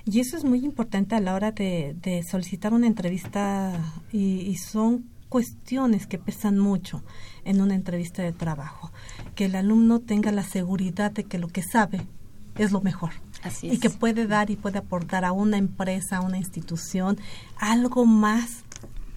[0.05, 3.73] Y eso es muy importante a la hora de, solicitar una entrevista
[4.11, 7.03] y, son cuestiones que pesan mucho
[7.43, 8.91] en una entrevista de trabajo.
[9.35, 12.01] Que el alumno tenga la seguridad de que lo que sabe
[12.55, 13.11] es lo mejor.
[13.61, 17.17] Y que puede dar y puede aportar a una empresa, a una institución,
[17.57, 18.63] algo más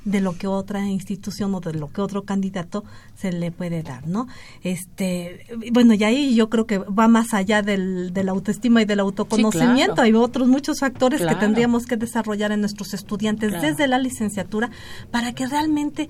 [0.05, 2.85] de lo que otra institución o de lo que otro candidato
[3.17, 4.29] se le puede dar, ¿no?
[4.63, 8.85] Este, bueno, y ahí yo creo que va más allá del, de la autoestima y
[8.85, 10.03] del autoconocimiento.
[10.03, 14.71] Hay otros muchos factores que tendríamos que desarrollar en nuestros estudiantes desde la licenciatura
[15.11, 16.09] para que realmente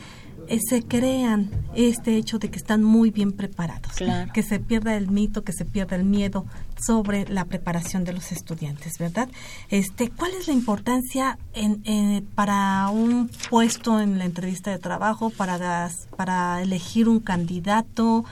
[0.51, 3.93] eh, se crean este hecho de que están muy bien preparados,
[4.35, 6.45] que se pierda el mito, que se pierda el miedo
[6.77, 9.29] sobre la preparación de los estudiantes, ¿verdad?
[9.69, 15.89] Este, ¿cuál es la importancia en, para un puesto en la entrevista de trabajo, para
[16.17, 18.25] para elegir un candidato?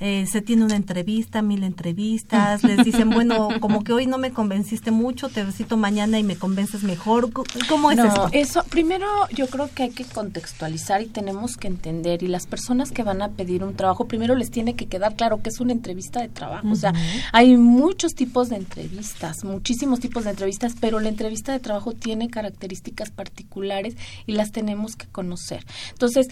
[0.00, 4.32] Eh, se tiene una entrevista, mil entrevistas, les dicen, bueno, como que hoy no me
[4.32, 7.30] convenciste mucho, te visito mañana y me convences mejor.
[7.68, 12.22] ¿Cómo es no, Eso, primero yo creo que hay que contextualizar y tenemos que entender,
[12.22, 15.42] y las personas que van a pedir un trabajo, primero les tiene que quedar claro
[15.42, 16.68] que es una entrevista de trabajo.
[16.70, 16.92] O sea,
[17.32, 22.28] hay muchos tipos de entrevistas, muchísimos tipos de entrevistas, pero la entrevista de trabajo tiene
[22.28, 25.64] características particulares y las tenemos que conocer.
[25.90, 26.28] Entonces,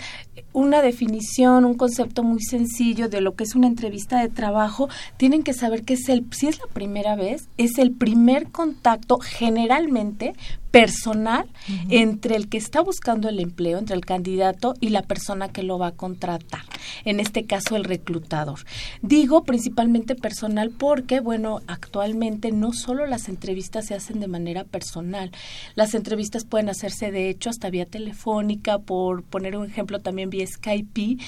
[0.52, 5.42] una definición, un concepto muy sencillo de lo que es una entrevista de trabajo, tienen
[5.42, 10.34] que saber que es el, si es la primera vez, es el primer contacto generalmente
[10.72, 11.46] personal
[11.90, 15.78] entre el que está buscando el empleo, entre el candidato y la persona que lo
[15.78, 16.62] va a contratar,
[17.04, 18.60] en este caso el reclutador.
[19.02, 25.30] Digo principalmente personal porque, bueno, actualmente no solo las entrevistas se hacen de manera personal,
[25.74, 30.46] las entrevistas pueden hacerse de hecho hasta vía telefónica, por poner un ejemplo también vía
[30.46, 31.18] Skype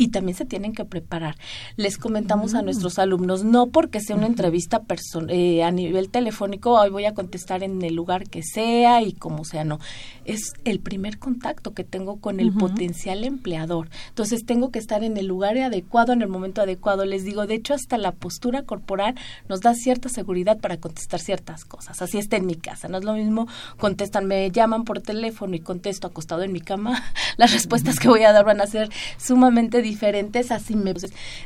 [0.00, 1.36] y también se tienen que preparar.
[1.76, 2.64] Les comentamos a mm.
[2.64, 4.82] nuestros alumnos, no porque sea una entrevista
[5.28, 9.44] eh, a nivel telefónico, hoy voy a contestar en el lugar que sea y como
[9.44, 9.78] sea, no.
[10.24, 13.90] Es el primer contacto que tengo con el potencial empleador.
[14.08, 17.04] Entonces tengo que estar en el lugar adecuado, en el momento adecuado.
[17.04, 19.16] Les digo, de hecho, hasta la postura corporal
[19.48, 22.00] nos da cierta seguridad para contestar ciertas cosas.
[22.00, 22.88] Así está en mi casa.
[22.88, 27.02] No es lo mismo contestan, me llaman por teléfono y contesto acostado en mi cama.
[27.36, 30.94] Las respuestas que voy a dar van a ser sumamente diferentes me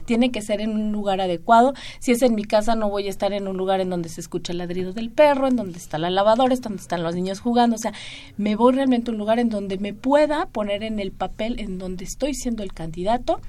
[0.04, 1.74] tiene que ser en un lugar adecuado.
[1.98, 4.20] Si es en mi casa no voy a estar en un lugar en donde se
[4.20, 7.76] escucha el ladrido del perro, en donde está la lavadora, donde están los niños jugando,
[7.76, 7.92] o sea,
[8.36, 11.78] me voy realmente a un lugar en donde me pueda poner en el papel en
[11.78, 13.40] donde estoy siendo el candidato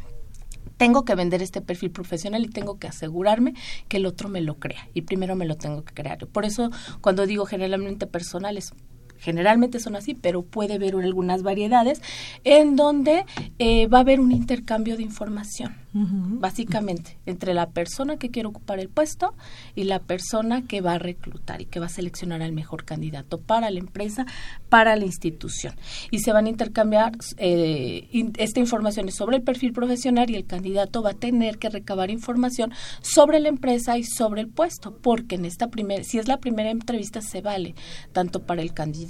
[0.78, 3.54] tengo que vender este perfil profesional y tengo que asegurarme
[3.88, 6.18] que el otro me lo crea y primero me lo tengo que crear.
[6.28, 8.74] Por eso cuando digo generalmente personales
[9.20, 12.02] generalmente son así, pero puede haber algunas variedades
[12.44, 13.26] en donde
[13.60, 18.80] eh, va a haber un intercambio de información básicamente, entre la persona que quiere ocupar
[18.80, 19.34] el puesto
[19.76, 23.40] y la persona que va a reclutar y que va a seleccionar al mejor candidato
[23.40, 24.26] para la empresa,
[24.68, 25.74] para la institución.
[26.12, 31.02] Y se van a intercambiar eh, esta información sobre el perfil profesional y el candidato
[31.02, 35.46] va a tener que recabar información sobre la empresa y sobre el puesto, porque en
[35.46, 37.74] esta primera, si es la primera entrevista, se vale
[38.12, 39.05] tanto para el candidato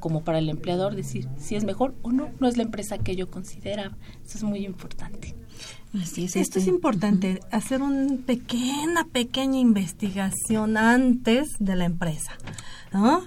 [0.00, 3.16] como para el empleador decir si es mejor o no, no es la empresa que
[3.16, 3.96] yo consideraba.
[4.24, 5.34] Eso es muy importante.
[6.00, 12.32] Así es, Esto es importante, hacer una pequeña, pequeña investigación antes de la empresa,
[12.94, 13.22] ¿no?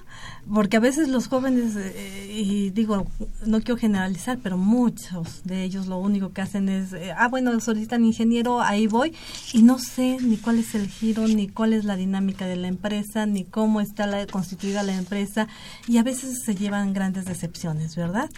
[0.52, 3.06] Porque a veces los jóvenes, eh, y digo,
[3.46, 7.60] no quiero generalizar, pero muchos de ellos lo único que hacen es, eh, ah, bueno,
[7.60, 9.14] solicitan ingeniero, ahí voy,
[9.54, 12.68] y no sé ni cuál es el giro, ni cuál es la dinámica de la
[12.68, 15.48] empresa, ni cómo está la, constituida la empresa,
[15.88, 18.30] y a veces se llevan grandes decepciones, ¿verdad?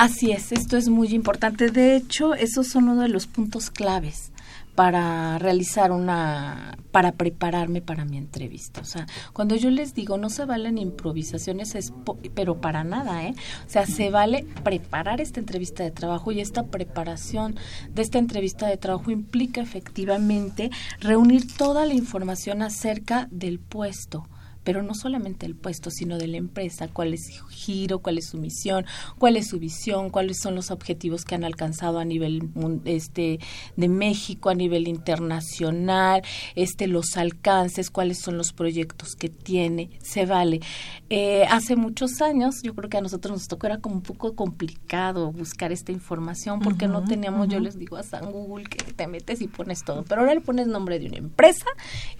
[0.00, 1.70] Así es, esto es muy importante.
[1.70, 4.32] De hecho, esos son uno de los puntos claves
[4.74, 8.80] para realizar una, para prepararme para mi entrevista.
[8.80, 11.92] O sea, cuando yo les digo no se valen improvisaciones, es
[12.34, 13.34] pero para nada, ¿eh?
[13.66, 17.56] O sea, se vale preparar esta entrevista de trabajo y esta preparación
[17.90, 24.26] de esta entrevista de trabajo implica efectivamente reunir toda la información acerca del puesto
[24.64, 28.28] pero no solamente el puesto, sino de la empresa, cuál es su giro, cuál es
[28.28, 28.84] su misión,
[29.18, 32.48] cuál es su visión, cuáles son los objetivos que han alcanzado a nivel
[32.84, 33.40] este
[33.76, 36.22] de México, a nivel internacional,
[36.54, 40.60] este los alcances, cuáles son los proyectos que tiene, se vale.
[41.08, 44.34] Eh, hace muchos años, yo creo que a nosotros nos tocó era como un poco
[44.34, 49.06] complicado buscar esta información porque no teníamos, yo les digo a San Google que te
[49.06, 51.66] metes y pones todo, pero ahora le pones nombre de una empresa,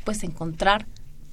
[0.05, 0.87] puedes encontrar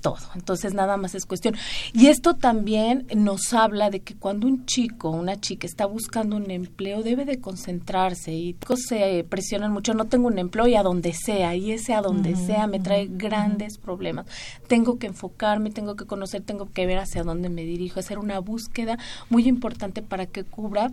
[0.08, 0.18] todo.
[0.36, 1.56] Entonces nada más es cuestión.
[1.94, 6.50] Y esto también nos habla de que cuando un chico una chica está buscando un
[6.50, 11.14] empleo debe de concentrarse y se presionan mucho, no tengo un empleo y a donde
[11.14, 14.26] sea, y ese a donde sea me trae grandes problemas.
[14.68, 18.40] Tengo que enfocarme, tengo que conocer, tengo que ver hacia dónde me dirijo, hacer una
[18.40, 18.98] búsqueda
[19.30, 20.92] muy importante para que cubra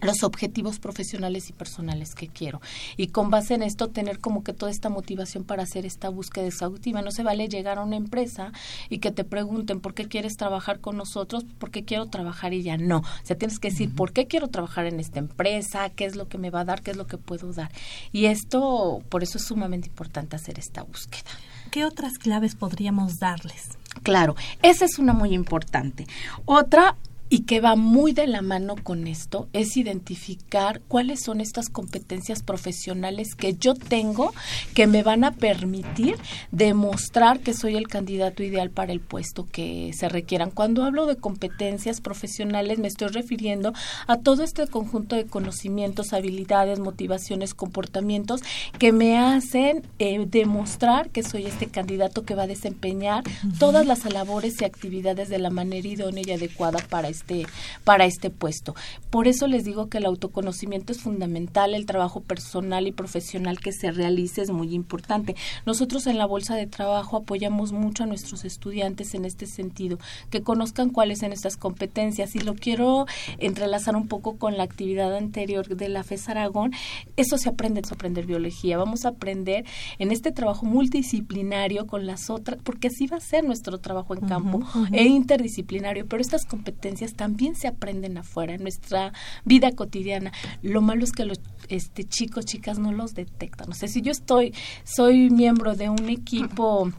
[0.00, 2.60] los objetivos profesionales y personales que quiero.
[2.96, 6.46] Y con base en esto, tener como que toda esta motivación para hacer esta búsqueda
[6.46, 7.02] exhaustiva.
[7.02, 8.52] No se vale llegar a una empresa
[8.88, 12.62] y que te pregunten por qué quieres trabajar con nosotros, por qué quiero trabajar y
[12.62, 12.98] ya no.
[12.98, 16.28] O sea, tienes que decir por qué quiero trabajar en esta empresa, qué es lo
[16.28, 17.70] que me va a dar, qué es lo que puedo dar.
[18.12, 21.30] Y esto, por eso es sumamente importante hacer esta búsqueda.
[21.70, 23.76] ¿Qué otras claves podríamos darles?
[24.02, 26.06] Claro, esa es una muy importante.
[26.44, 26.96] Otra,
[27.28, 32.42] y que va muy de la mano con esto es identificar cuáles son estas competencias
[32.42, 34.32] profesionales que yo tengo
[34.74, 36.16] que me van a permitir
[36.52, 40.50] demostrar que soy el candidato ideal para el puesto que se requieran.
[40.50, 43.72] Cuando hablo de competencias profesionales me estoy refiriendo
[44.06, 48.42] a todo este conjunto de conocimientos, habilidades, motivaciones, comportamientos
[48.78, 53.24] que me hacen eh, demostrar que soy este candidato que va a desempeñar
[53.58, 57.46] todas las labores y actividades de la manera idónea y adecuada para este,
[57.84, 58.74] para este puesto.
[59.10, 63.72] Por eso les digo que el autoconocimiento es fundamental, el trabajo personal y profesional que
[63.72, 65.34] se realice es muy importante.
[65.64, 69.98] Nosotros en la Bolsa de Trabajo apoyamos mucho a nuestros estudiantes en este sentido,
[70.30, 73.06] que conozcan cuáles son estas competencias y lo quiero
[73.38, 76.72] entrelazar un poco con la actividad anterior de la FES Aragón.
[77.16, 78.76] Eso se aprende, es aprender biología.
[78.76, 79.64] Vamos a aprender
[79.98, 84.20] en este trabajo multidisciplinario con las otras, porque así va a ser nuestro trabajo en
[84.28, 84.60] campo
[84.92, 89.12] e interdisciplinario, pero estas competencias también se aprenden afuera, en nuestra
[89.44, 90.32] vida cotidiana.
[90.62, 93.70] Lo malo es que los este, chicos, chicas no los detectan.
[93.70, 94.54] O sea, si yo estoy,
[94.84, 96.92] soy miembro de un equipo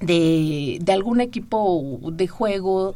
[0.00, 2.94] de, de algún equipo de juego,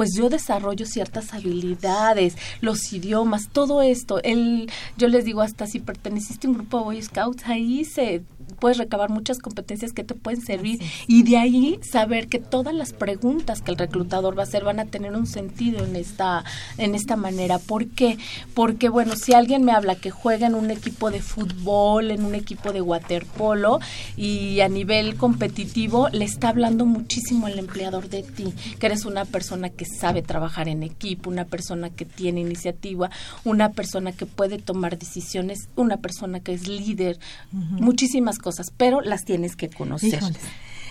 [0.00, 4.22] pues yo desarrollo ciertas habilidades, los idiomas, todo esto.
[4.22, 8.22] El, yo les digo, hasta si perteneciste a un grupo de Boy Scouts, ahí se
[8.52, 12.92] puedes recabar muchas competencias que te pueden servir y de ahí saber que todas las
[12.92, 16.44] preguntas que el reclutador va a hacer van a tener un sentido en esta
[16.78, 17.58] en esta manera.
[17.58, 18.18] ¿Por qué?
[18.54, 22.34] Porque bueno, si alguien me habla que juega en un equipo de fútbol, en un
[22.34, 23.80] equipo de waterpolo
[24.16, 29.24] y a nivel competitivo le está hablando muchísimo al empleador de ti, que eres una
[29.24, 33.10] persona que sabe trabajar en equipo, una persona que tiene iniciativa,
[33.44, 37.18] una persona que puede tomar decisiones, una persona que es líder,
[37.52, 40.20] muchísimas cosas, pero las tienes que conocer.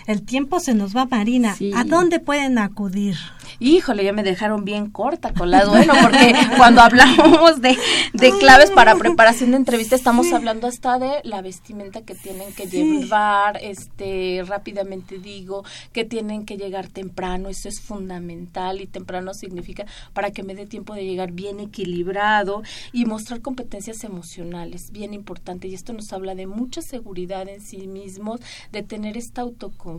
[0.10, 1.55] El tiempo se nos va, Marina.
[1.76, 3.16] ¿A dónde pueden acudir?
[3.60, 7.78] Híjole, ya me dejaron bien corta con la bueno, porque cuando hablamos de,
[8.14, 12.66] de claves para preparación de entrevista, estamos hablando hasta de la vestimenta que tienen que
[12.66, 19.86] llevar, este, rápidamente digo, que tienen que llegar temprano, eso es fundamental y temprano significa
[20.14, 25.68] para que me dé tiempo de llegar bien equilibrado y mostrar competencias emocionales, bien importante.
[25.68, 28.39] Y esto nos habla de mucha seguridad en sí mismos,
[28.72, 29.99] de tener esta autoconfianza,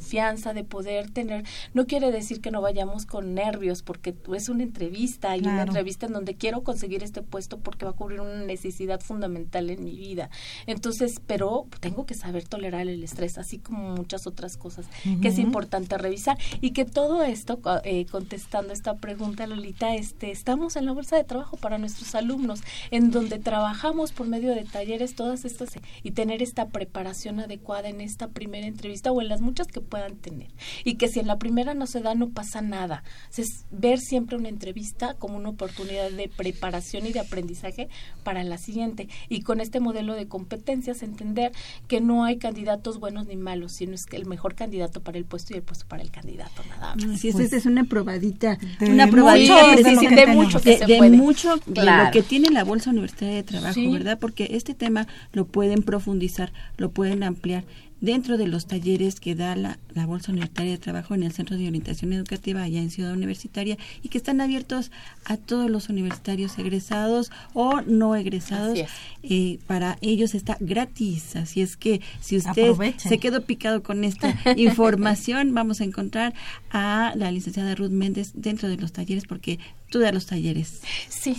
[0.55, 1.45] de poder tener,
[1.75, 6.07] no quiere decir que no vayamos con nervios porque es una entrevista y una entrevista
[6.07, 9.97] en donde quiero conseguir este puesto porque va a cubrir una necesidad fundamental en mi
[9.97, 10.31] vida.
[10.67, 14.87] Entonces, pero tengo que saber tolerar el estrés, así como muchas otras cosas
[15.23, 16.39] que es importante revisar.
[16.61, 21.25] Y que todo esto, eh, contestando esta pregunta, Lolita, este, estamos en la bolsa de
[21.25, 25.71] trabajo para nuestros alumnos, en donde trabajamos por medio de talleres todas estas
[26.03, 30.17] y tener esta preparación adecuada en esta primera entrevista o en las muchas que puedan
[30.17, 30.49] tener.
[30.85, 33.03] Y que si en la primera no se da, no pasa nada
[33.41, 37.89] es ver siempre una entrevista como una oportunidad de preparación y de aprendizaje
[38.23, 39.09] para la siguiente.
[39.29, 41.53] Y con este modelo de competencias entender
[41.89, 45.25] que no hay candidatos buenos ni malos, sino es que el mejor candidato para el
[45.25, 47.25] puesto y el puesto para el candidato, nada más.
[47.25, 50.99] Es, esta es una probadita, de una probadita mucho, de, de, mucho que de, se
[50.99, 51.17] puede.
[51.17, 54.19] mucho de lo que tiene la Bolsa Universitaria de Trabajo, ¿verdad?
[54.19, 57.65] Porque este tema lo pueden profundizar, lo pueden ampliar
[58.01, 61.57] dentro de los talleres que da la, la, Bolsa Universitaria de Trabajo en el Centro
[61.57, 64.91] de Orientación Educativa allá en Ciudad Universitaria y que están abiertos
[65.25, 68.79] a todos los universitarios egresados o no egresados.
[69.23, 74.39] Eh, para ellos está gratis, así es que si usted se quedó picado con esta
[74.57, 76.35] información, vamos a encontrar
[76.71, 79.59] a la licenciada Ruth Méndez dentro de los talleres porque
[79.91, 80.81] tú das los talleres.
[81.09, 81.37] Sí,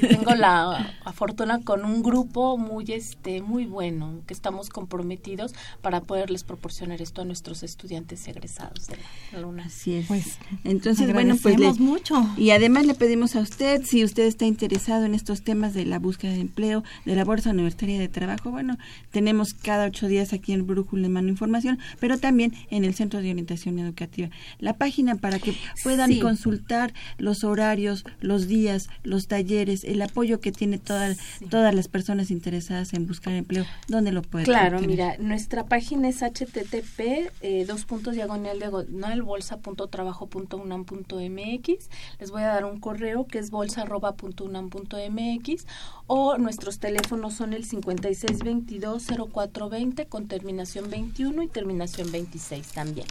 [0.00, 5.52] tengo la fortuna con un grupo muy este muy bueno que estamos comprometidos
[5.82, 8.96] para poderles proporcionar esto a nuestros estudiantes egresados de
[9.32, 9.64] la Luna.
[9.66, 10.06] Así es.
[10.06, 12.24] Pues, Entonces, bueno, pues le, mucho.
[12.36, 15.98] Y además le pedimos a usted si usted está interesado en estos temas de la
[15.98, 18.78] búsqueda de empleo, de la Bolsa Universitaria de Trabajo, bueno,
[19.10, 23.20] tenemos cada ocho días aquí en Brújula en Mano Información, pero también en el Centro
[23.20, 24.30] de Orientación Educativa.
[24.60, 27.71] La página para que puedan consultar los horarios
[28.20, 31.18] los días, los talleres, el apoyo que tiene todas
[31.50, 36.22] todas las personas interesadas en buscar empleo, ¿dónde lo pueden Claro, mira, nuestra página es
[36.22, 41.88] http eh, dos puntos diagonal diagonal bolsa.trabajo.unam.mx.
[42.20, 45.66] Les voy a dar un correo que es bolsa.unam.mx
[46.06, 53.08] o nuestros teléfonos son el 5622-0420 con terminación 21 y terminación 26 también.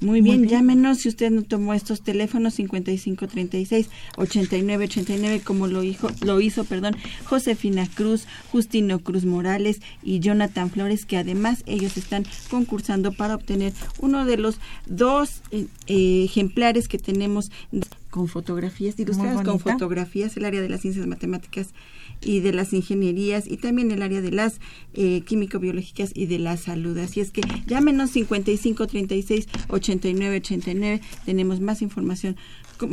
[0.00, 6.40] Muy bien, llámenos si usted no tomó estos teléfonos 5536 8989 como lo hizo, lo
[6.40, 13.12] hizo perdón, Josefina Cruz, Justino Cruz Morales y Jonathan Flores, que además ellos están concursando
[13.12, 17.50] para obtener uno de los dos eh, ejemplares que tenemos
[18.10, 21.68] con fotografías, Muy ilustradas con fotografías, el área de las ciencias matemáticas
[22.22, 24.60] y de las ingenierías y también el área de las
[24.94, 26.96] eh, químico-biológicas y de la salud.
[26.98, 31.00] Así es que llámenos 55 36 89 89.
[31.24, 32.36] Tenemos más información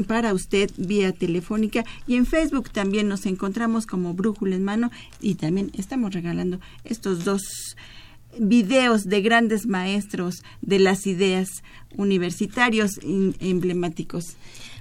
[0.08, 4.90] para usted vía telefónica y en Facebook también nos encontramos como Brújula en Mano
[5.22, 7.44] y también estamos regalando estos dos
[8.40, 11.48] videos de grandes maestros de las ideas
[11.96, 14.36] universitarios in- emblemáticos.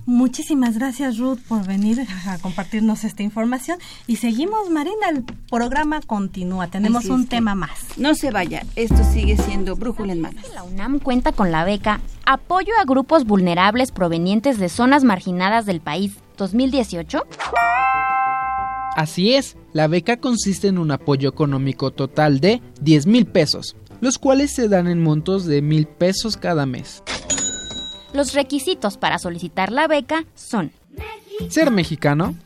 [0.07, 6.69] Muchísimas gracias Ruth por venir a compartirnos esta información y seguimos Marina, el programa continúa,
[6.69, 7.71] tenemos un tema más.
[7.97, 10.41] No se vaya, esto sigue siendo Brújula en Mano.
[10.55, 15.81] La UNAM cuenta con la beca Apoyo a grupos vulnerables provenientes de zonas marginadas del
[15.81, 17.23] país 2018.
[18.97, 24.19] Así es, la beca consiste en un apoyo económico total de 10 mil pesos, los
[24.19, 27.03] cuales se dan en montos de mil pesos cada mes.
[28.15, 30.71] Los requisitos para solicitar la beca son
[31.49, 32.37] Ser mexicano,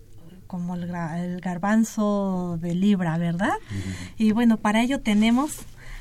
[0.47, 3.53] como el, gra- el garbanzo de libra, ¿verdad?
[4.17, 5.57] Y bueno, para ello tenemos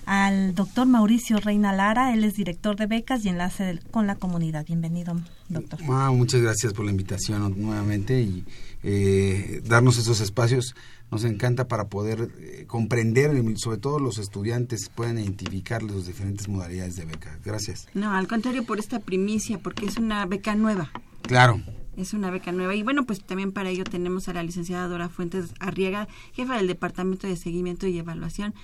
[0.06, 4.16] al doctor Mauricio Reina Lara, él es director de becas y enlace del- con la
[4.16, 4.66] comunidad.
[4.66, 5.14] Bienvenido,
[5.48, 5.78] doctor.
[5.88, 8.44] Ah, muchas gracias por la invitación nuevamente y
[8.82, 10.74] eh, darnos esos espacios.
[11.10, 16.96] Nos encanta para poder eh, comprender, sobre todo los estudiantes puedan identificar las diferentes modalidades
[16.96, 17.38] de beca.
[17.44, 17.86] Gracias.
[17.94, 20.90] No, al contrario por esta primicia porque es una beca nueva.
[21.26, 21.60] Claro.
[21.96, 22.74] Es una beca nueva.
[22.74, 26.66] Y bueno, pues también para ello tenemos a la licenciada Dora Fuentes Arriaga, jefa del
[26.66, 28.54] Departamento de Seguimiento y Evaluación,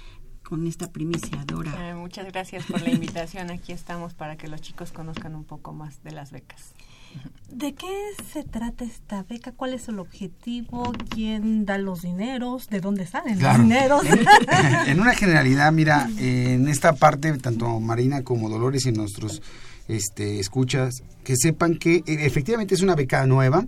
[0.42, 1.90] con esta primicia, Dora.
[1.90, 3.50] Eh, muchas gracias por la invitación.
[3.50, 6.74] Aquí estamos para que los chicos conozcan un poco más de las becas.
[7.50, 7.86] ¿De qué
[8.32, 9.52] se trata esta beca?
[9.52, 10.92] ¿Cuál es el objetivo?
[11.10, 12.68] ¿Quién da los dineros?
[12.68, 13.58] ¿De dónde salen Claro.
[13.58, 14.02] los dineros?
[14.84, 19.42] En, en una generalidad, mira, eh, en esta parte, tanto Marina como Dolores y nuestros
[19.90, 23.66] este, escuchas, que sepan que eh, efectivamente es una beca nueva,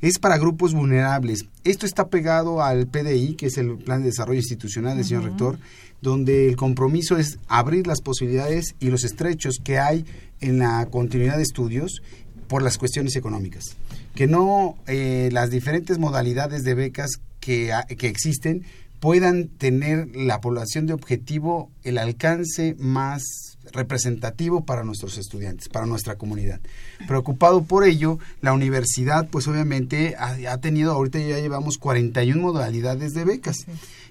[0.00, 1.46] es para grupos vulnerables.
[1.64, 5.58] Esto está pegado al PDI, que es el Plan de Desarrollo Institucional del señor rector,
[6.02, 10.04] donde el compromiso es abrir las posibilidades y los estrechos que hay
[10.40, 12.02] en la continuidad de estudios
[12.48, 13.76] por las cuestiones económicas.
[14.14, 18.64] Que no eh, las diferentes modalidades de becas que, que existen
[19.04, 23.22] puedan tener la población de objetivo el alcance más
[23.70, 26.58] representativo para nuestros estudiantes, para nuestra comunidad.
[27.06, 33.26] Preocupado por ello, la universidad pues obviamente ha, tenido, ahorita ya llevamos 41 modalidades de
[33.26, 33.66] becas.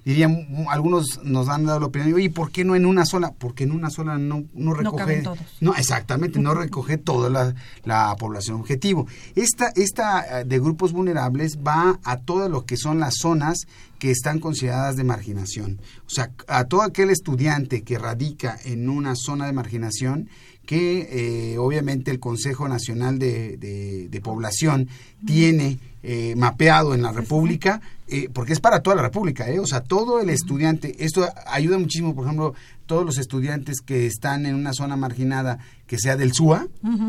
[0.06, 3.32] Dirían, mm, algunos nos han dado la opinión, oye, ¿por qué no en una sola?
[3.38, 4.98] Porque en una sola no, no recoge...
[4.98, 5.40] caben todos.
[5.62, 9.08] No, exactamente, no recoge toda la, la población objetivo.
[9.36, 13.60] Esta, esta eh, de grupos vulnerables va a todas lo que son las zonas
[14.00, 15.80] que están consideradas de marginación.
[16.06, 20.28] O sea, a todo aquel estudiante que radica en una zona de marginación
[20.66, 21.08] que
[21.54, 24.88] eh, obviamente el Consejo Nacional de, de- de Población
[25.26, 29.60] tiene eh, mapeado en la República, eh, porque es para toda la República, ¿eh?
[29.60, 32.54] o sea, todo el estudiante, esto ayuda muchísimo, por ejemplo,
[32.86, 36.68] todos los estudiantes que están en una zona marginada que sea del SUA,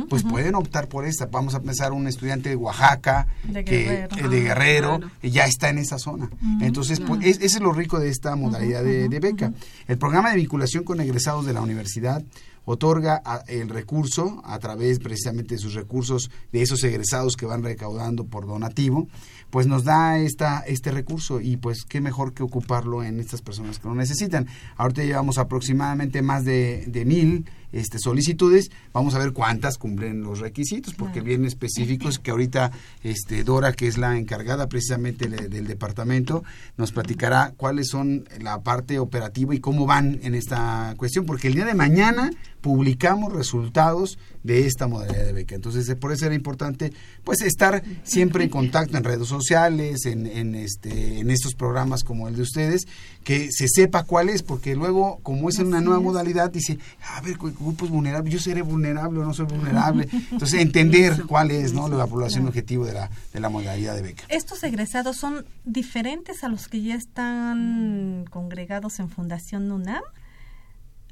[0.08, 1.26] pues pueden optar por esta.
[1.26, 4.16] Vamos a pensar un estudiante de Oaxaca, De que, Guerrero.
[4.16, 6.30] eh, de Ah, Guerrero, eh, ya está en esa zona.
[6.60, 9.52] Entonces, pues, es- ese es lo rico de esta modalidad de, de beca.
[9.88, 12.22] El programa de vinculación con egresados de la universidad
[12.64, 18.24] otorga el recurso a través precisamente de sus recursos de esos egresados que van recaudando
[18.24, 19.08] por donativo,
[19.50, 23.78] pues nos da esta este recurso y pues qué mejor que ocuparlo en estas personas
[23.78, 24.46] que lo necesitan.
[24.76, 30.40] Ahorita llevamos aproximadamente más de, de mil este, solicitudes, vamos a ver cuántas cumplen los
[30.40, 32.70] requisitos, porque bien específicos que ahorita
[33.02, 36.44] este, Dora, que es la encargada precisamente le- del departamento,
[36.76, 41.54] nos platicará cuáles son la parte operativa y cómo van en esta cuestión, porque el
[41.54, 45.54] día de mañana publicamos resultados de esta modalidad de beca.
[45.54, 46.92] Entonces, por eso era importante
[47.22, 52.26] pues estar siempre en contacto en redes sociales, en, en, este, en estos programas como
[52.26, 52.86] el de ustedes,
[53.22, 56.78] que se sepa cuál es, porque luego, como es en una nueva modalidad, dice,
[57.14, 60.08] a ver, grupos vulnerables, yo seré vulnerable o no soy vulnerable.
[60.30, 61.88] Entonces, entender cuál es ¿no?
[61.88, 64.24] la población objetivo de la, de la modalidad de beca.
[64.28, 70.02] Estos egresados son diferentes a los que ya están congregados en Fundación UNAM.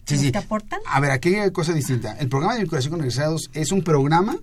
[0.04, 0.32] Sí, sí.
[0.32, 0.80] que aportan.
[0.86, 2.16] A ver, aquí hay cosa distinta.
[2.18, 4.36] El programa de vinculación con egresados es un programa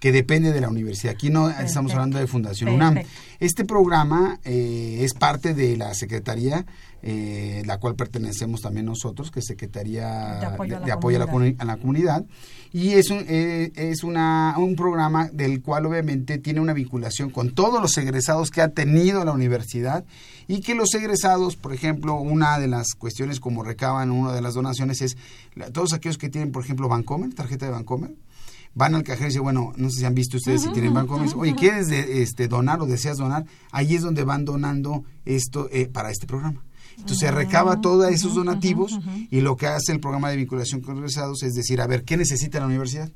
[0.00, 1.14] que depende de la universidad.
[1.14, 2.98] Aquí no estamos hablando de Fundación UNAM.
[3.40, 6.66] Este programa eh, es parte de la Secretaría,
[7.02, 11.16] eh, la cual pertenecemos también nosotros, que es Secretaría De apoyo a la de apoyo
[11.16, 11.54] a la, comunidad.
[11.56, 12.24] comuni- a la comunidad.
[12.72, 17.54] Y es, un, eh, es una, un programa del cual obviamente tiene una vinculación con
[17.54, 20.04] todos los egresados que ha tenido la universidad
[20.48, 24.54] y que los egresados, por ejemplo, una de las cuestiones como recaban una de las
[24.54, 25.16] donaciones es
[25.54, 28.10] la- todos aquellos que tienen, por ejemplo, Bancomer, tarjeta de Bancomer,
[28.74, 31.38] van al cajero y dicen, bueno, no sé si han visto ustedes si tienen dicen,
[31.38, 33.44] oye, ¿quieres de- este, donar o deseas donar?
[33.72, 36.64] Ahí es donde van donando esto eh, para este programa.
[36.96, 38.98] Entonces se recaba todos esos donativos
[39.30, 42.16] y lo que hace el programa de vinculación con egresados es decir, a ver, ¿qué
[42.16, 43.10] necesita la universidad?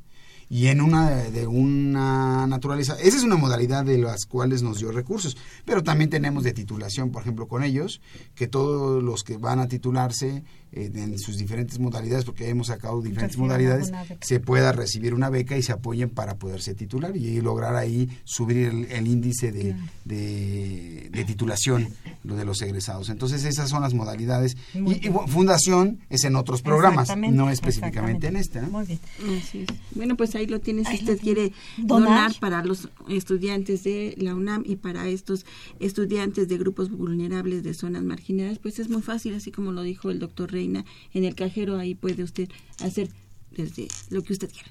[0.50, 2.96] y en una de una naturaleza.
[3.02, 5.36] Esa es una modalidad de las cuales nos dio recursos,
[5.66, 8.00] pero también tenemos de titulación, por ejemplo, con ellos,
[8.34, 13.00] que todos los que van a titularse eh, en sus diferentes modalidades, porque hemos sacado
[13.00, 17.40] diferentes Reciban modalidades, se pueda recibir una beca y se apoyen para poderse titular y
[17.40, 21.88] lograr ahí subir el, el índice de, de, de titulación
[22.24, 23.08] lo de los egresados.
[23.08, 24.56] Entonces esas son las modalidades.
[24.74, 28.60] Y, y, fundación es en otros programas, no específicamente en este.
[28.62, 28.68] ¿no?
[28.68, 29.00] Muy bien.
[29.38, 29.68] Así es.
[29.94, 30.84] Bueno, pues ahí lo tiene.
[30.84, 32.08] Si usted quiere Donar.
[32.08, 32.40] donar.
[32.40, 35.46] para los estudiantes de la UNAM y para estos
[35.80, 40.10] estudiantes de grupos vulnerables de zonas marginadas, pues es muy fácil, así como lo dijo
[40.10, 40.84] el doctor Reina.
[41.14, 42.48] En el cajero ahí puede usted
[42.82, 43.08] hacer
[43.50, 44.70] desde lo que usted quiera.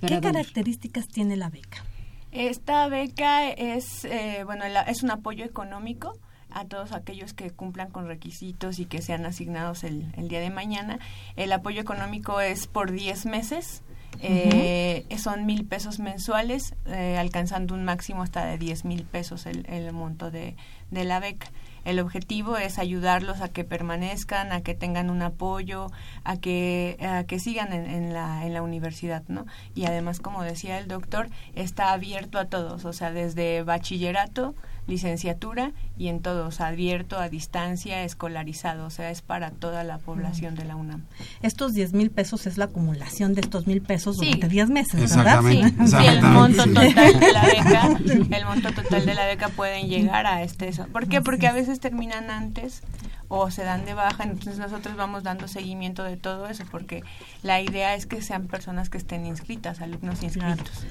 [0.00, 0.20] ¿Qué donar.
[0.32, 1.84] características tiene la beca?
[2.32, 6.12] Esta beca es, eh, bueno, la- es un apoyo económico
[6.50, 10.50] a todos aquellos que cumplan con requisitos y que sean asignados el, el día de
[10.50, 10.98] mañana.
[11.36, 13.82] El apoyo económico es por 10 meses.
[14.22, 19.64] eh, Son mil pesos mensuales, eh, alcanzando un máximo hasta de 10 mil pesos el,
[19.66, 20.56] el monto de,
[20.90, 21.46] de la beca.
[21.84, 25.90] El objetivo es ayudarlos a que permanezcan, a que tengan un apoyo,
[26.24, 29.46] a que, a que sigan en, en la, en la universidad, ¿no?
[29.74, 34.54] Y además, como decía el doctor, está abierto a todos, o sea, desde bachillerato,
[34.90, 40.54] licenciatura y en todos, abierto, a distancia, escolarizado, o sea, es para toda la población
[40.56, 41.04] de la UNAM.
[41.42, 44.26] Estos 10 mil pesos es la acumulación de estos mil pesos Sí.
[44.26, 45.46] durante 10 meses, ¿verdad?
[45.46, 47.88] Exactamente, Sí, sí, el monto total de la beca,
[48.36, 50.68] el monto total de la beca pueden llegar a este.
[50.68, 50.86] eso.
[50.88, 51.20] ¿Por qué?
[51.22, 52.82] Porque a veces terminan antes
[53.28, 57.04] o se dan de baja, entonces nosotros vamos dando seguimiento de todo eso, porque
[57.44, 60.84] la idea es que sean personas que estén inscritas, alumnos inscritos.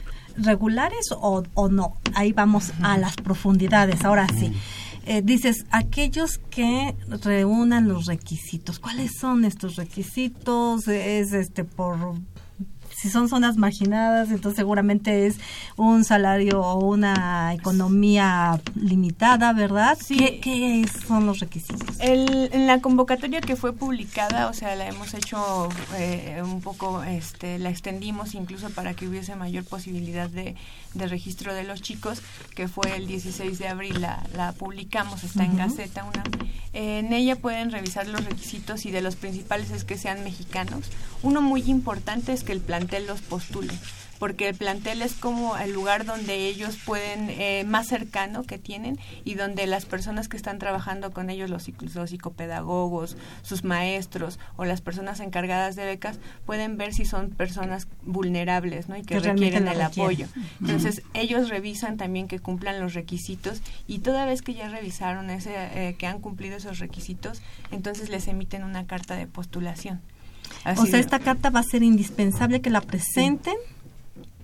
[0.44, 1.98] Regulares o, o no.
[2.16, 4.04] Ahí vamos a las profundidades.
[4.04, 4.54] Ahora sí.
[5.06, 8.78] Eh, dices, aquellos que reúnan los requisitos.
[8.78, 10.88] ¿Cuáles son estos requisitos?
[10.88, 12.16] Es este por
[13.00, 15.38] si son zonas marginadas, entonces seguramente es
[15.78, 19.98] un salario o una economía limitada, ¿verdad?
[20.04, 20.18] Sí.
[20.18, 21.98] ¿Qué, qué son los requisitos?
[22.00, 27.02] El, en la convocatoria que fue publicada, o sea, la hemos hecho eh, un poco,
[27.04, 30.56] este, la extendimos incluso para que hubiese mayor posibilidad de,
[30.94, 32.22] de registro de los chicos,
[32.56, 35.60] que fue el 16 de abril, la, la publicamos, está en Ujú.
[35.60, 36.24] Gaceta una.
[36.74, 40.86] en ella pueden revisar los requisitos y de los principales es que sean mexicanos.
[41.24, 42.60] Uno muy importante es que el
[42.90, 43.74] plantel los postule
[44.20, 49.00] porque el plantel es como el lugar donde ellos pueden, eh, más cercano que tienen
[49.24, 54.66] y donde las personas que están trabajando con ellos, los, los psicopedagogos, sus maestros o
[54.66, 58.98] las personas encargadas de becas, pueden ver si son personas vulnerables ¿no?
[58.98, 60.28] y que, requieren el apoyo.
[60.60, 65.54] Entonces, ellos revisan también que cumplan los requisitos y toda vez que ya revisaron ese,
[65.56, 70.02] eh, que han cumplido esos requisitos, entonces les emiten una carta de postulación.
[70.78, 73.56] O sea, esta carta va a ser indispensable que la presenten.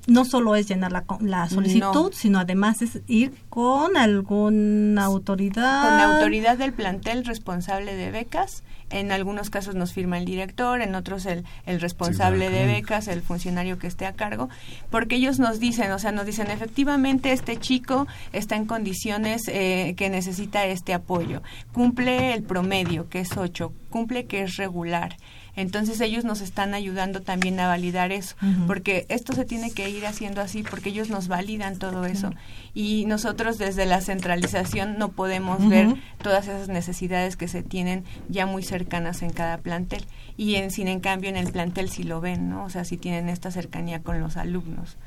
[0.07, 5.81] No solo es llenar la, la solicitud, sino además es ir con alguna autoridad.
[5.81, 8.63] Con la autoridad del plantel responsable de becas.
[8.91, 13.23] En algunos casos nos firma el director, en otros el, el responsable de becas, el
[13.23, 14.47] funcionario que esté a cargo,
[14.91, 19.95] porque ellos nos dicen, o sea, nos dicen, efectivamente este chico está en condiciones eh,
[19.97, 21.41] que necesita este apoyo,
[21.73, 25.17] cumple el promedio, que es 8, cumple que es regular
[25.55, 28.35] entonces ellos nos están ayudando también a validar eso,
[28.67, 32.31] porque esto se tiene que ir haciendo así, porque ellos nos validan todo eso.
[32.73, 38.45] Y nosotros desde la centralización no podemos ver todas esas necesidades que se tienen ya
[38.45, 40.05] muy cercanas en cada plantel.
[40.37, 42.65] Y en, sin en cambio en el plantel sí lo ven, ¿no?
[42.65, 44.97] O sea, si tienen esta cercanía con los alumnos.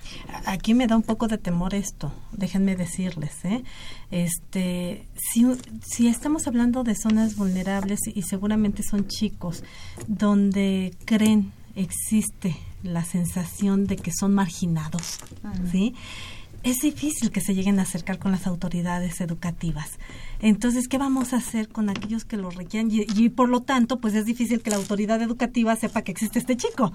[0.47, 3.63] Aquí me da un poco de temor esto, déjenme decirles, ¿eh?
[4.11, 5.47] Este, si,
[5.85, 9.63] si estamos hablando de zonas vulnerables y seguramente son chicos,
[10.07, 10.38] donde
[11.05, 15.19] creen existe la sensación de que son marginados,
[15.71, 15.95] ¿sí?
[16.65, 19.99] Es difícil que se lleguen a acercar con las autoridades educativas.
[20.41, 22.91] Entonces, ¿qué vamos a hacer con aquellos que lo requieren?
[22.91, 26.57] Y, por lo tanto, pues es difícil que la autoridad educativa sepa que existe este
[26.57, 26.93] chico.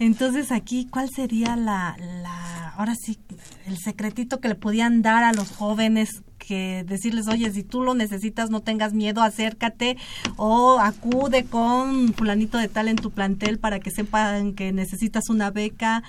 [0.00, 3.18] Entonces, aquí, ¿cuál sería la, la ahora sí,
[3.66, 7.94] el secretito que le podían dar a los jóvenes que decirles, oye, si tú lo
[7.94, 9.96] necesitas, no tengas miedo, acércate
[10.36, 15.50] o acude con fulanito de tal en tu plantel para que sepan que necesitas una
[15.50, 16.02] beca.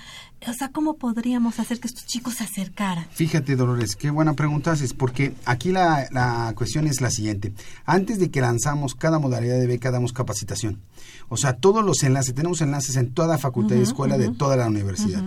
[0.46, 3.06] O sea, ¿cómo podríamos hacer que estos chicos se acercaran?
[3.10, 7.52] Fíjate, Dolores, qué buena pregunta haces, porque aquí la, la cuestión es la siguiente.
[7.84, 10.80] Antes de que lanzamos cada modalidad de beca, damos capacitación.
[11.28, 14.68] O sea, todos los enlaces, tenemos enlaces en toda facultad y escuela de toda la
[14.68, 15.24] universidad.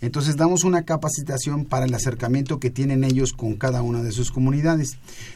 [0.00, 4.30] Entonces damos una capacitación para el acercamiento que tienen ellos con cada una de sus
[4.30, 4.51] comunidades.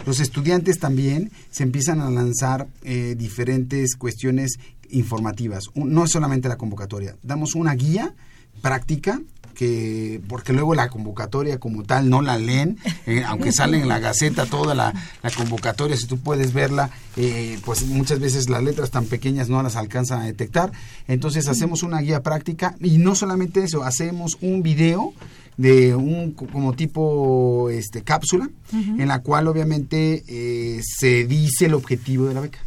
[0.07, 4.59] Los estudiantes también se empiezan a lanzar eh, diferentes cuestiones
[4.91, 5.65] informativas.
[5.75, 8.15] no solamente la convocatoria, damos una guía
[8.63, 9.21] práctica
[9.57, 13.99] que porque luego la convocatoria como tal no la leen, eh, aunque sale en la
[13.99, 14.93] gaceta toda la,
[15.37, 19.77] convocatoria, si tú puedes verla, eh, pues muchas veces las letras tan pequeñas no las
[19.77, 20.71] alcanzan a detectar.
[21.09, 25.13] Entonces hacemos una guía práctica y no solamente eso, hacemos un video
[25.57, 32.27] de un como tipo este cápsula en la cual obviamente eh, se dice el objetivo
[32.27, 32.66] de la beca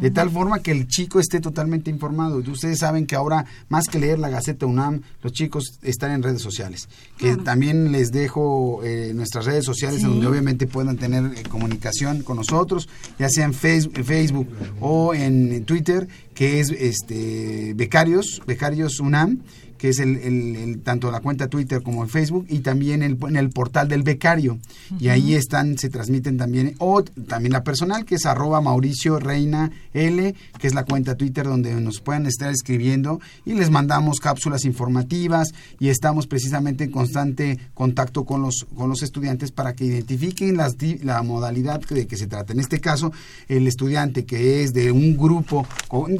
[0.00, 2.38] de tal forma que el chico esté totalmente informado.
[2.38, 6.42] Ustedes saben que ahora, más que leer la Gaceta UNAM, los chicos están en redes
[6.42, 12.22] sociales, que también les dejo eh, nuestras redes sociales, donde obviamente puedan tener eh, comunicación
[12.22, 14.48] con nosotros, ya sea en Facebook,
[14.80, 19.40] o en Twitter, que es este Becarios, Becarios UNAM,
[19.80, 23.48] que es el, tanto la cuenta Twitter como el Facebook y también el, en el
[23.48, 24.58] portal del becario.
[24.98, 29.70] Y ahí están se transmiten también o también la personal que es arroba Mauricio Reina
[29.94, 34.66] L que es la cuenta Twitter donde nos pueden estar escribiendo y les mandamos cápsulas
[34.66, 40.58] informativas y estamos precisamente en constante contacto con los con los estudiantes para que identifiquen
[40.58, 42.52] las, la modalidad de que se trata.
[42.52, 43.12] En este caso
[43.48, 45.66] el estudiante que es de un grupo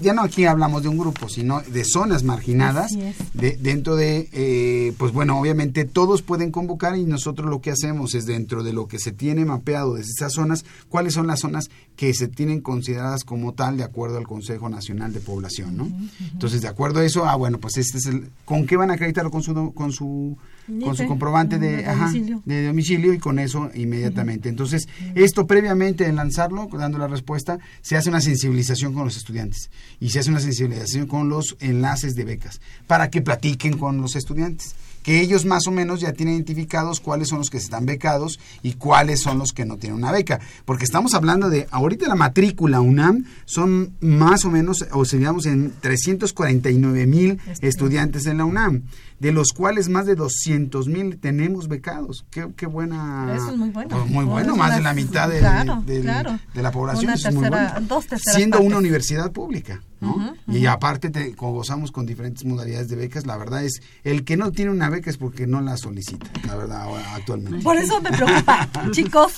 [0.00, 2.92] ya no aquí hablamos de un grupo sino de zonas marginadas
[3.34, 8.14] de dentro de, eh, pues bueno, obviamente todos pueden convocar y nosotros lo que hacemos
[8.14, 11.70] es dentro de lo que se tiene mapeado de esas zonas, cuáles son las zonas
[11.96, 15.90] que se tienen consideradas como tal de acuerdo al Consejo Nacional de Población, ¿no?
[16.32, 18.94] Entonces, de acuerdo a eso, ah, bueno, pues este es el, ¿con qué van a
[18.94, 19.30] acreditarlo?
[19.30, 20.36] Con su, con su
[20.85, 22.43] con su comprobante de, domicilio.
[22.45, 24.49] de domicilio y con eso inmediatamente.
[24.49, 29.71] Entonces, esto previamente de lanzarlo, dando la respuesta, se hace una sensibilización con los estudiantes
[29.99, 34.16] y se hace una sensibilización con los enlaces de becas para que platiquen con los
[34.16, 38.38] estudiantes que ellos más o menos ya tienen identificados cuáles son los que están becados
[38.62, 40.40] y cuáles son los que no tienen una beca.
[40.64, 45.72] Porque estamos hablando de, ahorita la matrícula UNAM son más o menos, o seríamos en
[45.80, 48.82] 349 mil estudiantes en la UNAM
[49.20, 52.24] de los cuales más de 200 mil tenemos becados.
[52.30, 53.34] Qué, qué, buena.
[53.36, 53.90] Eso es muy bueno.
[53.90, 57.12] Pues muy bueno, más de la mitad de, la población.
[57.12, 58.03] es muy bueno.
[58.16, 59.82] Siendo una universidad pública.
[60.01, 60.34] ¿no?
[60.48, 64.51] Y aparte te, gozamos con diferentes modalidades de becas, la verdad es, el que no
[64.51, 67.62] tiene una beca es porque no la solicita, la verdad, actualmente.
[67.62, 68.68] Por eso me preocupa.
[68.91, 69.32] Chicos,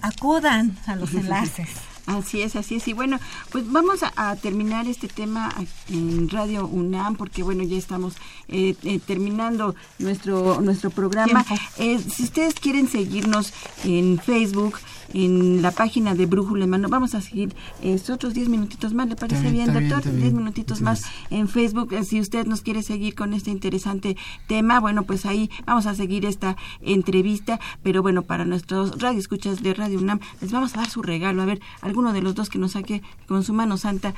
[0.00, 1.68] acudan a los enlaces.
[2.06, 2.88] Así es, así es.
[2.88, 3.18] Y bueno,
[3.50, 5.52] pues vamos a, terminar este tema
[5.88, 8.16] en Radio UNAM porque bueno, ya estamos
[8.48, 11.44] eh, eh, terminando nuestro, nuestro programa.
[11.78, 13.52] Eh, si ustedes quieren seguirnos
[13.84, 14.78] en Facebook,
[15.14, 16.88] en la página de Brújula Mano.
[16.88, 20.02] Vamos a seguir estos otros 10 minutitos más, ¿le parece bien, doctor?
[20.02, 21.94] 10 minutitos más en Facebook.
[22.04, 24.16] Si usted nos quiere seguir con este interesante
[24.48, 27.60] tema, bueno, pues ahí vamos a seguir esta entrevista.
[27.82, 31.42] Pero bueno, para nuestros radioescuchas de Radio UNAM, les vamos a dar su regalo.
[31.42, 34.14] A ver, alguno de los dos que nos saque con su mano santa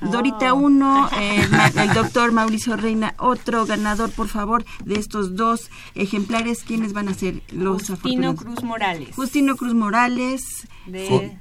[0.00, 6.64] Dorita uno, eh, el doctor Mauricio Reina otro ganador, por favor, de estos dos ejemplares.
[6.64, 8.40] ¿Quiénes van a ser los Justino afortunados?
[8.40, 9.14] Cruz Morales.
[9.14, 11.38] Justino Cruz Morales de,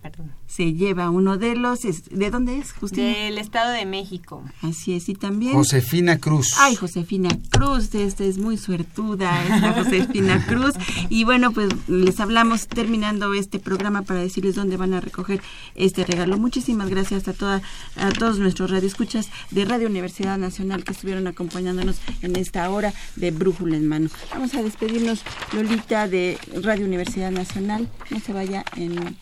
[0.00, 1.80] perdón, se lleva uno de los.
[1.82, 3.08] ¿De dónde es, Justino?
[3.08, 4.42] del Estado de México.
[4.62, 5.54] Así es, y también...
[5.54, 6.54] Josefina Cruz.
[6.58, 10.74] Ay, Josefina Cruz, esta es muy suertuda, esta Josefina Cruz.
[11.08, 15.40] Y bueno, pues les hablamos terminando este programa para decirles dónde van a recoger
[15.74, 16.38] este regalo.
[16.38, 17.62] Muchísimas gracias a toda,
[17.96, 23.30] a todos nuestros radioescuchas de Radio Universidad Nacional que estuvieron acompañándonos en esta hora de
[23.30, 24.10] Brújula en Mano.
[24.32, 25.22] Vamos a despedirnos,
[25.52, 27.88] Lolita, de Radio Universidad Nacional.
[28.10, 29.16] No se vaya en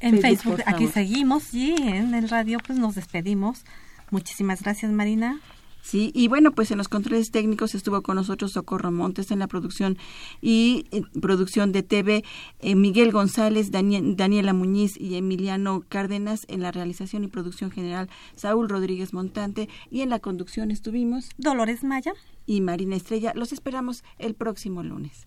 [0.00, 3.64] En Facebook, aquí seguimos y en el radio pues nos despedimos.
[4.10, 5.40] Muchísimas gracias Marina.
[5.82, 9.46] Sí, y bueno, pues en los controles técnicos estuvo con nosotros Socorro Montes en la
[9.46, 9.96] producción
[10.42, 12.22] y eh, producción de TV,
[12.60, 18.10] eh, Miguel González, Danie- Daniela Muñiz y Emiliano Cárdenas en la realización y producción general,
[18.36, 22.12] Saúl Rodríguez Montante y en la conducción estuvimos Dolores Maya
[22.44, 23.32] y Marina Estrella.
[23.34, 25.26] Los esperamos el próximo lunes.